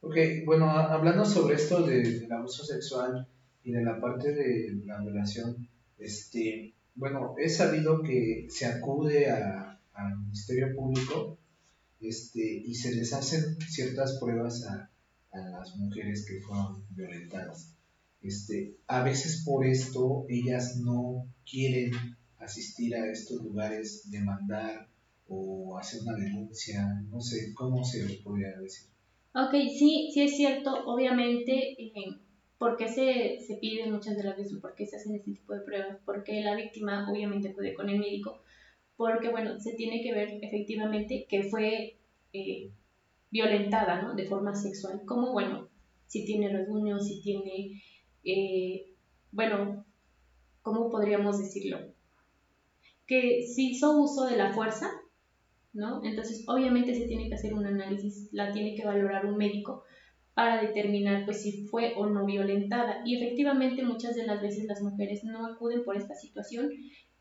Ok, 0.04 0.16
bueno, 0.46 0.68
hablando 0.68 1.24
sobre 1.24 1.56
esto 1.56 1.86
del 1.86 2.32
abuso 2.32 2.66
sexual 2.66 3.28
y 3.64 3.72
de 3.72 3.84
la 3.84 4.02
parte 4.02 4.34
de 4.34 4.82
la 4.84 5.00
violación, 5.00 5.70
este, 6.00 6.74
bueno, 6.96 7.36
he 7.38 7.48
sabido 7.48 8.02
que 8.02 8.48
se 8.50 8.66
acude 8.66 9.30
al 9.30 10.18
Ministerio 10.18 10.76
Público 10.76 11.38
este, 12.00 12.42
y 12.42 12.74
se 12.74 12.96
les 12.96 13.14
hacen 13.14 13.58
ciertas 13.70 14.18
pruebas 14.20 14.66
a, 14.66 14.90
a 15.34 15.38
las 15.38 15.76
mujeres 15.76 16.26
que 16.28 16.42
fueron 16.42 16.84
violentadas. 16.90 17.76
Este, 18.24 18.78
a 18.88 19.04
veces 19.04 19.44
por 19.46 19.68
esto 19.68 20.26
ellas 20.30 20.78
no 20.78 21.28
quieren 21.48 21.92
asistir 22.40 22.96
a 22.96 23.12
estos 23.12 23.44
lugares, 23.44 24.10
demandar 24.10 24.88
o 25.28 25.78
hacer 25.78 26.02
una 26.02 26.16
denuncia, 26.16 27.04
no 27.12 27.22
sé, 27.22 27.54
¿cómo 27.54 27.86
se 27.86 28.04
podría 28.24 28.58
decir? 28.58 28.91
Ok, 29.34 29.52
sí, 29.78 30.10
sí 30.14 30.22
es 30.22 30.36
cierto, 30.36 30.84
obviamente, 30.86 31.54
eh, 31.82 32.20
¿por 32.58 32.76
qué 32.78 32.88
se, 32.90 33.40
se 33.40 33.56
pide 33.56 33.90
muchas 33.90 34.18
de 34.18 34.24
las 34.26 34.38
veces, 34.38 34.60
por 34.60 34.76
qué 34.76 34.86
se 34.86 34.98
hacen 34.98 35.16
este 35.16 35.32
tipo 35.32 35.54
de 35.54 35.62
pruebas? 35.62 35.98
Porque 36.06 36.42
la 36.42 36.56
víctima 36.56 37.10
obviamente 37.10 37.52
puede 37.52 37.74
con 37.74 37.90
el 37.90 38.00
médico, 38.00 38.40
porque 38.98 39.30
bueno, 39.30 39.60
se 39.60 39.74
tiene 39.76 40.02
que 40.02 40.14
ver 40.14 40.40
efectivamente 40.42 41.26
que 41.30 41.44
fue 41.44 41.96
eh, 42.34 42.72
violentada, 43.32 44.02
¿no? 44.02 44.16
De 44.16 44.28
forma 44.28 44.56
sexual, 44.56 45.02
como 45.06 45.32
bueno, 45.32 45.70
si 46.08 46.26
tiene 46.26 46.50
rasguños, 46.50 47.08
si 47.08 47.22
tiene 47.22 47.82
eh, 48.26 48.94
bueno, 49.32 49.86
¿cómo 50.62 50.90
podríamos 50.90 51.40
decirlo? 51.40 51.80
Que 53.06 53.44
si 53.44 53.72
hizo 53.72 54.00
uso 54.00 54.26
de 54.26 54.38
la 54.38 54.54
fuerza, 54.54 54.90
¿no? 55.74 56.04
Entonces, 56.04 56.44
obviamente 56.48 56.96
se 56.96 57.08
tiene 57.08 57.30
que 57.30 57.36
hacer 57.36 57.54
un 57.54 57.66
análisis, 57.66 58.30
la 58.32 58.52
tiene 58.52 58.76
que 58.76 58.86
valorar 58.86 59.26
un 59.26 59.38
médico 59.38 59.84
para 60.34 60.62
determinar 60.62 61.26
pues 61.26 61.42
si 61.44 61.66
fue 61.68 61.94
o 61.98 62.06
no 62.08 62.26
violentada. 62.26 63.02
Y 63.06 63.18
efectivamente 63.18 63.84
muchas 63.84 64.16
de 64.16 64.26
las 64.26 64.42
veces 64.42 64.66
las 64.66 64.82
mujeres 64.82 65.24
no 65.24 65.46
acuden 65.46 65.84
por 65.84 65.98
esta 65.98 66.16
situación, 66.16 66.70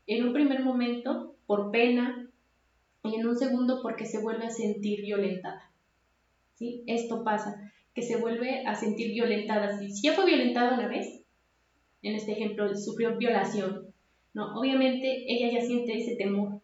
en 0.07 0.25
un 0.25 0.33
primer 0.33 0.63
momento 0.63 1.35
por 1.45 1.71
pena 1.71 2.29
y 3.03 3.15
en 3.15 3.25
un 3.25 3.37
segundo 3.37 3.81
porque 3.81 4.05
se 4.05 4.21
vuelve 4.21 4.45
a 4.45 4.49
sentir 4.49 5.01
violentada. 5.01 5.71
¿Sí? 6.55 6.83
Esto 6.87 7.23
pasa 7.23 7.71
que 7.93 8.01
se 8.01 8.17
vuelve 8.17 8.65
a 8.65 8.75
sentir 8.75 9.11
violentada. 9.11 9.77
Si 9.77 10.01
ya 10.01 10.13
fue 10.13 10.25
violentada 10.25 10.75
una 10.75 10.87
vez, 10.87 11.23
en 12.01 12.15
este 12.15 12.33
ejemplo 12.33 12.75
sufrió 12.75 13.17
violación, 13.17 13.87
¿no? 14.33 14.57
Obviamente 14.57 15.25
ella 15.27 15.51
ya 15.51 15.65
siente 15.65 15.97
ese 15.97 16.15
temor, 16.15 16.60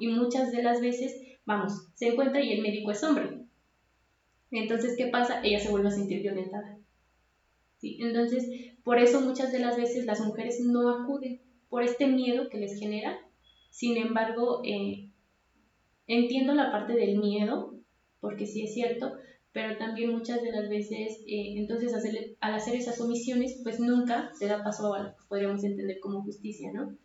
Y 0.00 0.08
muchas 0.08 0.52
de 0.52 0.62
las 0.62 0.80
veces 0.80 1.20
vamos, 1.44 1.88
se 1.94 2.08
encuentra 2.08 2.40
y 2.40 2.52
el 2.52 2.62
médico 2.62 2.90
es 2.90 3.02
hombre. 3.02 3.40
Entonces, 4.50 4.94
¿qué 4.96 5.06
pasa? 5.06 5.40
Ella 5.42 5.58
se 5.58 5.70
vuelve 5.70 5.88
a 5.88 5.92
sentir 5.92 6.22
violentada. 6.22 6.78
¿Sí? 7.78 7.98
Entonces, 8.00 8.46
por 8.84 8.98
eso 8.98 9.20
muchas 9.20 9.52
de 9.52 9.58
las 9.58 9.76
veces 9.76 10.06
las 10.06 10.20
mujeres 10.20 10.60
no 10.60 10.90
acuden, 10.90 11.40
por 11.68 11.82
este 11.82 12.06
miedo 12.06 12.48
que 12.48 12.58
les 12.58 12.78
genera. 12.78 13.18
Sin 13.70 13.96
embargo, 13.96 14.62
eh, 14.64 15.10
entiendo 16.06 16.54
la 16.54 16.70
parte 16.70 16.94
del 16.94 17.18
miedo, 17.18 17.74
porque 18.20 18.46
sí 18.46 18.62
es 18.62 18.74
cierto, 18.74 19.14
pero 19.52 19.76
también 19.76 20.12
muchas 20.12 20.42
de 20.42 20.52
las 20.52 20.68
veces, 20.68 21.20
eh, 21.26 21.54
entonces 21.56 21.92
al 22.40 22.54
hacer 22.54 22.76
esas 22.76 23.00
omisiones, 23.00 23.60
pues 23.62 23.80
nunca 23.80 24.30
se 24.38 24.46
da 24.46 24.62
paso 24.62 24.94
a 24.94 25.02
lo 25.02 25.16
que 25.16 25.22
podríamos 25.28 25.64
entender 25.64 25.98
como 26.00 26.22
justicia, 26.22 26.72
¿no? 26.72 26.96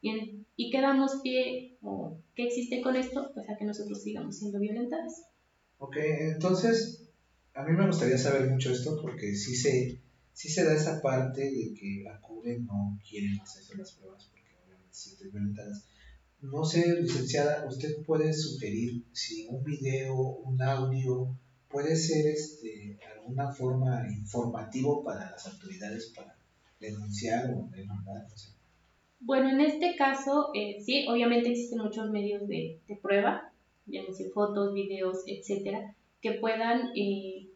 Y, 0.00 0.46
y 0.56 0.70
quedamos 0.70 1.20
pie, 1.22 1.76
o 1.82 2.18
¿qué 2.34 2.46
existe 2.46 2.80
con 2.82 2.96
esto? 2.96 3.30
Pues 3.34 3.48
a 3.48 3.56
que 3.56 3.64
nosotros 3.64 4.02
sigamos 4.02 4.36
siendo 4.36 4.58
violentadas. 4.58 5.24
Ok, 5.78 5.96
entonces 5.96 7.10
a 7.54 7.64
mí 7.64 7.72
me 7.76 7.86
gustaría 7.86 8.18
saber 8.18 8.50
mucho 8.50 8.70
esto 8.70 8.98
porque 9.00 9.34
sí 9.34 9.54
se, 9.54 9.98
sí 10.32 10.48
se 10.48 10.64
da 10.64 10.74
esa 10.74 11.00
parte 11.00 11.42
de 11.42 11.74
que 11.74 12.04
acuden, 12.08 12.64
no 12.66 12.98
quieren 13.08 13.38
hacerse 13.40 13.76
las 13.76 13.92
pruebas 13.92 14.28
porque 14.30 14.56
obviamente 14.64 14.94
se 14.94 15.10
sienten 15.10 15.32
violentadas. 15.32 15.84
No 16.40 16.64
sé, 16.64 17.02
licenciada, 17.02 17.66
usted 17.68 18.02
puede 18.06 18.32
sugerir 18.32 19.04
si 19.12 19.46
un 19.48 19.62
video, 19.62 20.16
un 20.16 20.62
audio, 20.62 21.36
puede 21.68 21.94
ser 21.94 22.26
este, 22.28 22.98
alguna 23.14 23.52
forma 23.52 24.06
informativo 24.10 25.04
para 25.04 25.30
las 25.30 25.46
autoridades 25.46 26.12
para 26.16 26.36
denunciar 26.80 27.50
o 27.52 27.68
demandar. 27.70 28.26
Bueno, 29.20 29.50
en 29.50 29.60
este 29.60 29.96
caso, 29.96 30.50
eh, 30.54 30.80
sí, 30.80 31.06
obviamente 31.08 31.50
existen 31.50 31.80
muchos 31.80 32.10
medios 32.10 32.46
de, 32.48 32.80
de 32.88 32.96
prueba, 32.96 33.52
llámese 33.86 34.30
fotos, 34.30 34.72
videos, 34.74 35.22
etcétera, 35.26 35.94
que 36.22 36.32
puedan 36.32 36.90
eh, 36.96 37.48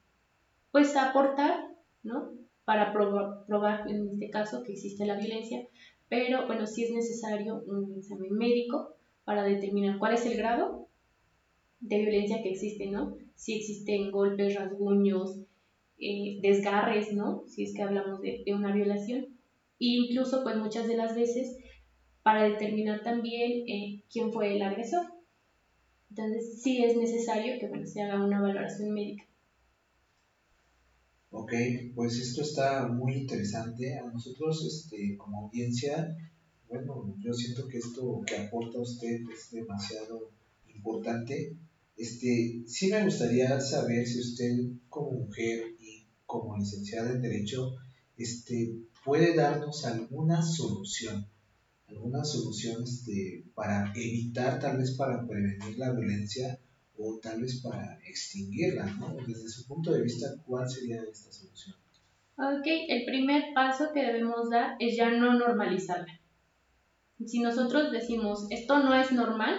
pues 0.72 0.96
aportar, 0.96 1.68
¿no? 2.02 2.32
Para 2.64 2.92
probar, 2.92 3.46
probar, 3.46 3.88
en 3.90 4.08
este 4.10 4.30
caso, 4.30 4.62
que 4.62 4.72
existe 4.72 5.06
la 5.06 5.16
violencia, 5.16 5.66
pero 6.08 6.46
bueno, 6.46 6.66
sí 6.66 6.84
es 6.84 6.92
necesario 6.92 7.62
un 7.66 7.94
examen 7.96 8.32
médico 8.36 8.94
para 9.24 9.42
determinar 9.44 9.98
cuál 9.98 10.14
es 10.14 10.26
el 10.26 10.36
grado 10.36 10.88
de 11.80 11.98
violencia 11.98 12.42
que 12.42 12.50
existe, 12.50 12.90
¿no? 12.90 13.16
Si 13.36 13.54
existen 13.54 14.10
golpes, 14.10 14.54
rasguños, 14.54 15.40
eh, 15.98 16.38
desgarres, 16.42 17.12
¿no? 17.14 17.44
Si 17.48 17.64
es 17.64 17.74
que 17.74 17.82
hablamos 17.82 18.20
de, 18.20 18.42
de 18.44 18.54
una 18.54 18.74
violación. 18.74 19.33
E 19.80 19.86
incluso, 19.86 20.42
pues 20.42 20.56
muchas 20.56 20.86
de 20.86 20.96
las 20.96 21.14
veces, 21.14 21.56
para 22.22 22.44
determinar 22.44 23.02
también 23.02 23.64
eh, 23.68 24.02
quién 24.10 24.32
fue 24.32 24.56
el 24.56 24.62
agresor. 24.62 25.06
Entonces, 26.10 26.62
sí 26.62 26.82
es 26.82 26.96
necesario 26.96 27.58
que 27.58 27.68
bueno, 27.68 27.86
se 27.86 28.02
haga 28.02 28.24
una 28.24 28.40
valoración 28.40 28.92
médica. 28.94 29.24
Ok, 31.30 31.52
pues 31.96 32.18
esto 32.20 32.42
está 32.42 32.86
muy 32.86 33.14
interesante. 33.14 33.98
A 33.98 34.06
nosotros, 34.06 34.64
este, 34.64 35.16
como 35.16 35.46
audiencia, 35.46 36.16
bueno, 36.68 37.14
yo 37.18 37.32
siento 37.32 37.66
que 37.66 37.78
esto 37.78 38.22
que 38.24 38.36
aporta 38.36 38.78
usted 38.80 39.20
es 39.32 39.50
demasiado 39.50 40.30
importante. 40.72 41.56
Este, 41.96 42.62
sí 42.66 42.88
me 42.88 43.04
gustaría 43.04 43.60
saber 43.60 44.06
si 44.06 44.20
usted 44.20 44.52
como 44.88 45.10
mujer 45.10 45.74
y 45.80 46.06
como 46.24 46.56
licenciada 46.56 47.10
en 47.10 47.20
Derecho, 47.20 47.74
este, 48.16 48.72
puede 49.04 49.34
darnos 49.34 49.84
alguna 49.84 50.42
solución 50.42 51.26
alguna 51.88 52.24
solución 52.24 52.82
este, 52.82 53.44
para 53.54 53.92
evitar, 53.94 54.58
tal 54.58 54.78
vez 54.78 54.96
para 54.96 55.26
prevenir 55.26 55.78
la 55.78 55.92
violencia 55.92 56.58
o 56.98 57.18
tal 57.20 57.40
vez 57.40 57.60
para 57.62 57.98
extinguirla, 58.06 58.86
¿no? 58.98 59.14
Desde 59.26 59.48
su 59.48 59.66
punto 59.66 59.92
de 59.92 60.02
vista, 60.02 60.26
¿cuál 60.46 60.68
sería 60.68 61.02
esta 61.02 61.32
solución? 61.32 61.76
Ok, 62.36 62.66
el 62.88 63.04
primer 63.04 63.54
paso 63.54 63.90
que 63.92 64.04
debemos 64.04 64.50
dar 64.50 64.76
es 64.78 64.96
ya 64.96 65.10
no 65.10 65.34
normalizarla. 65.34 66.20
Si 67.24 67.40
nosotros 67.40 67.92
decimos 67.92 68.46
esto 68.50 68.80
no 68.80 68.94
es 68.94 69.12
normal, 69.12 69.54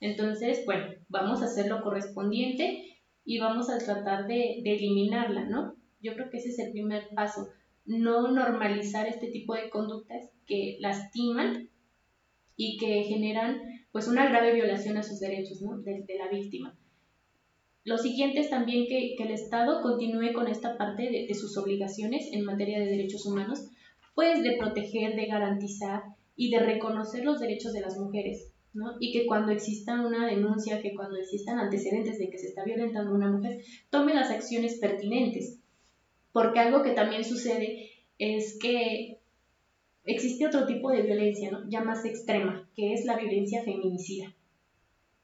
entonces, 0.00 0.64
bueno, 0.64 0.86
vamos 1.08 1.42
a 1.42 1.46
hacer 1.46 1.68
lo 1.68 1.82
correspondiente 1.82 2.82
y 3.24 3.38
vamos 3.38 3.68
a 3.68 3.78
tratar 3.78 4.26
de, 4.26 4.60
de 4.62 4.74
eliminarla, 4.74 5.44
¿no? 5.44 5.74
Yo 6.00 6.14
creo 6.14 6.30
que 6.30 6.38
ese 6.38 6.50
es 6.50 6.58
el 6.60 6.72
primer 6.72 7.08
paso, 7.14 7.48
no 7.88 8.30
normalizar 8.30 9.08
este 9.08 9.28
tipo 9.28 9.54
de 9.54 9.70
conductas 9.70 10.30
que 10.46 10.76
lastiman 10.80 11.70
y 12.54 12.76
que 12.76 13.04
generan 13.04 13.62
pues 13.92 14.08
una 14.08 14.28
grave 14.28 14.52
violación 14.52 14.98
a 14.98 15.02
sus 15.02 15.20
derechos 15.20 15.60
de, 15.60 16.18
la 16.18 16.28
víctima. 16.28 16.76
Lo 17.84 17.96
siguiente 17.96 18.40
es 18.40 18.50
también 18.50 18.86
que, 18.86 19.14
el 19.18 19.30
Estado 19.30 19.80
continúe 19.80 20.34
con 20.34 20.48
esta 20.48 20.76
parte 20.76 21.04
de, 21.04 21.26
de, 21.26 21.34
sus 21.34 21.56
obligaciones 21.56 22.28
en 22.32 22.44
materia 22.44 22.78
de 22.78 22.86
derechos 22.86 23.24
humanos, 23.24 23.70
pues 24.14 24.42
de 24.42 24.56
proteger, 24.58 25.16
de 25.16 25.26
garantizar 25.26 26.02
y 26.36 26.50
de 26.50 26.58
reconocer 26.58 27.24
los 27.24 27.40
derechos 27.40 27.72
de 27.72 27.80
las 27.80 27.96
mujeres, 27.98 28.52
¿no? 28.74 28.96
Y 29.00 29.12
que 29.12 29.26
cuando 29.26 29.52
exista 29.52 30.06
una 30.06 30.26
denuncia, 30.26 30.82
que 30.82 30.94
cuando 30.94 31.16
existan 31.16 31.58
antecedentes 31.58 32.18
de 32.18 32.28
que 32.28 32.38
se 32.38 32.48
está 32.48 32.64
violentando 32.64 33.12
a 33.12 33.14
una 33.14 33.30
mujer, 33.30 33.62
tome 33.88 34.14
las 34.14 34.30
acciones 34.30 34.78
pertinentes. 34.78 35.58
Porque 36.38 36.60
algo 36.60 36.84
que 36.84 36.92
también 36.92 37.24
sucede 37.24 37.90
es 38.16 38.60
que 38.60 39.18
existe 40.04 40.46
otro 40.46 40.66
tipo 40.66 40.88
de 40.88 41.02
violencia, 41.02 41.50
¿no? 41.50 41.68
ya 41.68 41.80
más 41.80 42.04
extrema, 42.04 42.70
que 42.76 42.94
es 42.94 43.04
la 43.06 43.16
violencia 43.16 43.64
feminicida. 43.64 44.32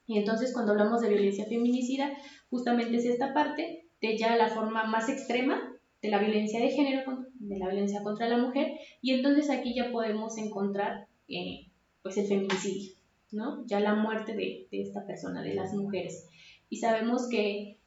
Y 0.09 0.19
entonces 0.19 0.53
cuando 0.53 0.73
hablamos 0.73 1.03
de 1.03 1.11
violencia 1.11 1.45
feminicida, 1.45 2.11
justamente 2.51 2.97
es 2.97 3.05
esta 3.05 3.33
parte 3.33 3.87
de 4.01 4.19
ya 4.19 4.35
la 4.35 4.49
forma 4.49 4.87
más 4.87 5.09
extrema 5.09 5.79
de 6.03 6.09
la 6.09 6.19
violencia 6.19 6.59
de 6.59 6.71
género, 6.71 7.29
de 7.35 7.59
la 7.59 7.69
violencia 7.69 8.03
contra 8.03 8.27
la 8.27 8.39
mujer, 8.39 8.73
y 9.01 9.13
entonces 9.13 9.51
aquí 9.51 9.73
ya 9.73 9.93
podemos 9.93 10.37
encontrar 10.37 11.07
eh, 11.29 11.69
pues 12.03 12.17
el 12.17 12.27
feminicidio, 12.27 12.95
¿no? 13.31 13.65
ya 13.69 13.79
la 13.79 13.95
muerte 13.95 14.33
de, 14.33 14.67
de 14.69 14.83
esta 14.83 15.07
persona, 15.07 15.45
de 15.45 15.55
las 15.55 15.75
mujeres. 15.75 16.27
Y 16.71 16.79
sabemos 16.79 17.29
que 17.29 17.79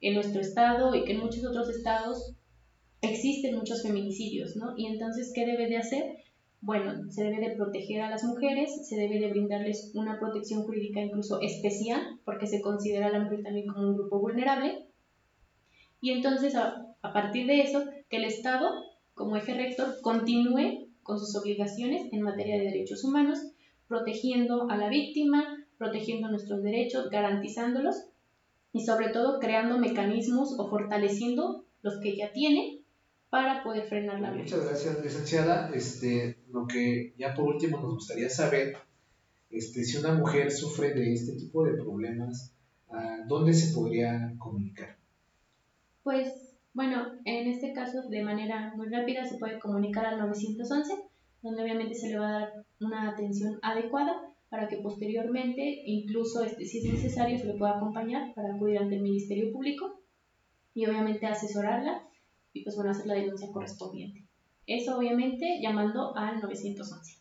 en 0.00 0.14
nuestro 0.14 0.40
estado 0.40 0.94
y 0.94 1.04
que 1.04 1.14
en 1.14 1.18
muchos 1.18 1.44
otros 1.44 1.68
estados 1.68 2.36
existen 3.02 3.56
muchos 3.56 3.82
feminicidios, 3.82 4.56
¿no? 4.56 4.74
Y 4.76 4.86
entonces, 4.86 5.32
¿qué 5.34 5.46
debe 5.46 5.68
de 5.68 5.76
hacer? 5.76 6.16
bueno, 6.66 7.10
se 7.10 7.22
debe 7.22 7.48
de 7.48 7.54
proteger 7.54 8.02
a 8.02 8.10
las 8.10 8.24
mujeres, 8.24 8.88
se 8.88 8.96
debe 8.96 9.20
de 9.20 9.28
brindarles 9.28 9.92
una 9.94 10.18
protección 10.18 10.64
jurídica 10.64 11.00
incluso 11.00 11.40
especial, 11.40 12.18
porque 12.24 12.48
se 12.48 12.60
considera 12.60 13.06
a 13.06 13.12
la 13.12 13.20
mujer 13.20 13.42
también 13.42 13.68
como 13.68 13.86
un 13.86 13.94
grupo 13.94 14.18
vulnerable. 14.18 14.86
Y 16.00 16.10
entonces, 16.10 16.56
a, 16.56 16.94
partir 17.02 17.46
de 17.46 17.60
eso, 17.60 17.84
que 18.08 18.16
el 18.16 18.24
Estado, 18.24 18.68
como 19.14 19.36
eje 19.36 19.54
rector, 19.54 20.00
continúe 20.02 20.88
con 21.04 21.20
sus 21.20 21.36
obligaciones 21.36 22.12
en 22.12 22.22
materia 22.22 22.58
de 22.58 22.64
derechos 22.64 23.04
humanos, 23.04 23.38
protegiendo 23.86 24.68
a 24.68 24.76
la 24.76 24.88
víctima, 24.88 25.64
protegiendo 25.78 26.28
nuestros 26.28 26.64
derechos, 26.64 27.10
garantizándolos 27.10 28.06
y 28.72 28.84
sobre 28.84 29.10
todo 29.10 29.38
creando 29.38 29.78
mecanismos 29.78 30.58
o 30.58 30.68
fortaleciendo 30.68 31.64
los 31.82 32.00
que 32.00 32.16
ya 32.16 32.32
tiene 32.32 32.80
para 33.30 33.62
poder 33.62 33.88
frenar 33.88 34.20
la 34.20 34.30
violencia. 34.30 34.56
Muchas 34.56 34.70
gracias, 34.70 35.04
licenciada. 35.04 35.70
Este, 35.74 36.38
lo 36.50 36.66
que 36.66 37.14
ya 37.18 37.34
por 37.34 37.46
último 37.46 37.80
nos 37.80 37.94
gustaría 37.94 38.30
saber, 38.30 38.76
este, 39.50 39.84
si 39.84 39.98
una 39.98 40.14
mujer 40.14 40.50
sufre 40.50 40.94
de 40.94 41.12
este 41.12 41.32
tipo 41.32 41.64
de 41.64 41.74
problemas, 41.74 42.52
¿a 42.90 43.24
¿dónde 43.26 43.52
se 43.52 43.74
podría 43.74 44.32
comunicar? 44.38 44.96
Pues, 46.02 46.56
bueno, 46.72 47.06
en 47.24 47.48
este 47.48 47.72
caso 47.72 48.08
de 48.08 48.22
manera 48.22 48.72
muy 48.76 48.88
rápida 48.88 49.24
se 49.24 49.38
puede 49.38 49.58
comunicar 49.58 50.06
al 50.06 50.18
911, 50.18 50.92
donde 51.42 51.62
obviamente 51.62 51.94
se 51.94 52.08
le 52.10 52.18
va 52.18 52.28
a 52.28 52.40
dar 52.40 52.64
una 52.80 53.10
atención 53.10 53.58
adecuada 53.62 54.14
para 54.48 54.68
que 54.68 54.76
posteriormente, 54.76 55.82
incluso 55.84 56.44
este, 56.44 56.64
si 56.64 56.78
es 56.78 56.84
necesario, 56.92 57.38
se 57.38 57.46
le 57.46 57.54
pueda 57.54 57.76
acompañar 57.76 58.32
para 58.34 58.54
acudir 58.54 58.78
ante 58.78 58.94
el 58.94 59.02
Ministerio 59.02 59.52
Público 59.52 60.00
y 60.74 60.86
obviamente 60.86 61.26
asesorarla 61.26 62.06
y 62.56 62.64
pues 62.64 62.76
van 62.76 62.88
a 62.88 62.92
hacer 62.92 63.06
la 63.06 63.14
denuncia 63.14 63.52
correspondiente. 63.52 64.24
Eso 64.66 64.98
obviamente 64.98 65.60
llamando 65.62 66.16
al 66.16 66.40
911. 66.40 67.18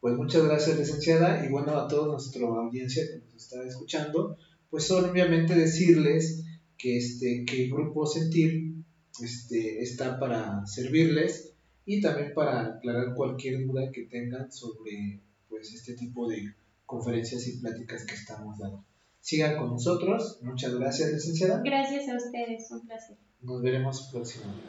Pues 0.00 0.16
muchas 0.16 0.44
gracias, 0.44 0.78
licenciada, 0.78 1.44
y 1.44 1.50
bueno, 1.50 1.72
a 1.72 1.86
toda 1.86 2.08
nuestra 2.08 2.46
audiencia 2.46 3.04
que 3.06 3.18
nos 3.18 3.34
está 3.34 3.62
escuchando, 3.64 4.38
pues 4.70 4.90
obviamente 4.90 5.54
decirles 5.54 6.42
que, 6.78 6.96
este, 6.96 7.44
que 7.46 7.64
el 7.64 7.70
grupo 7.70 8.06
Sentir 8.06 8.76
este, 9.22 9.82
está 9.82 10.18
para 10.18 10.66
servirles 10.66 11.52
y 11.84 12.00
también 12.00 12.32
para 12.34 12.76
aclarar 12.76 13.14
cualquier 13.14 13.66
duda 13.66 13.90
que 13.92 14.04
tengan 14.04 14.50
sobre 14.50 15.20
pues, 15.48 15.74
este 15.74 15.92
tipo 15.94 16.26
de 16.28 16.54
conferencias 16.90 17.46
y 17.46 17.60
pláticas 17.60 18.04
que 18.04 18.14
estamos 18.14 18.58
dando. 18.58 18.84
Sigan 19.20 19.56
con 19.56 19.70
nosotros. 19.70 20.40
Muchas 20.42 20.74
gracias, 20.74 21.12
licenciada. 21.12 21.62
Gracias 21.64 22.08
a 22.08 22.16
ustedes, 22.16 22.68
un 22.72 22.80
placer. 22.84 23.16
Nos 23.42 23.62
veremos 23.62 24.08
próximamente. 24.10 24.66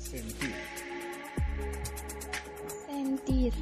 Sentir. 0.00 0.52
Sentir. 2.86 3.52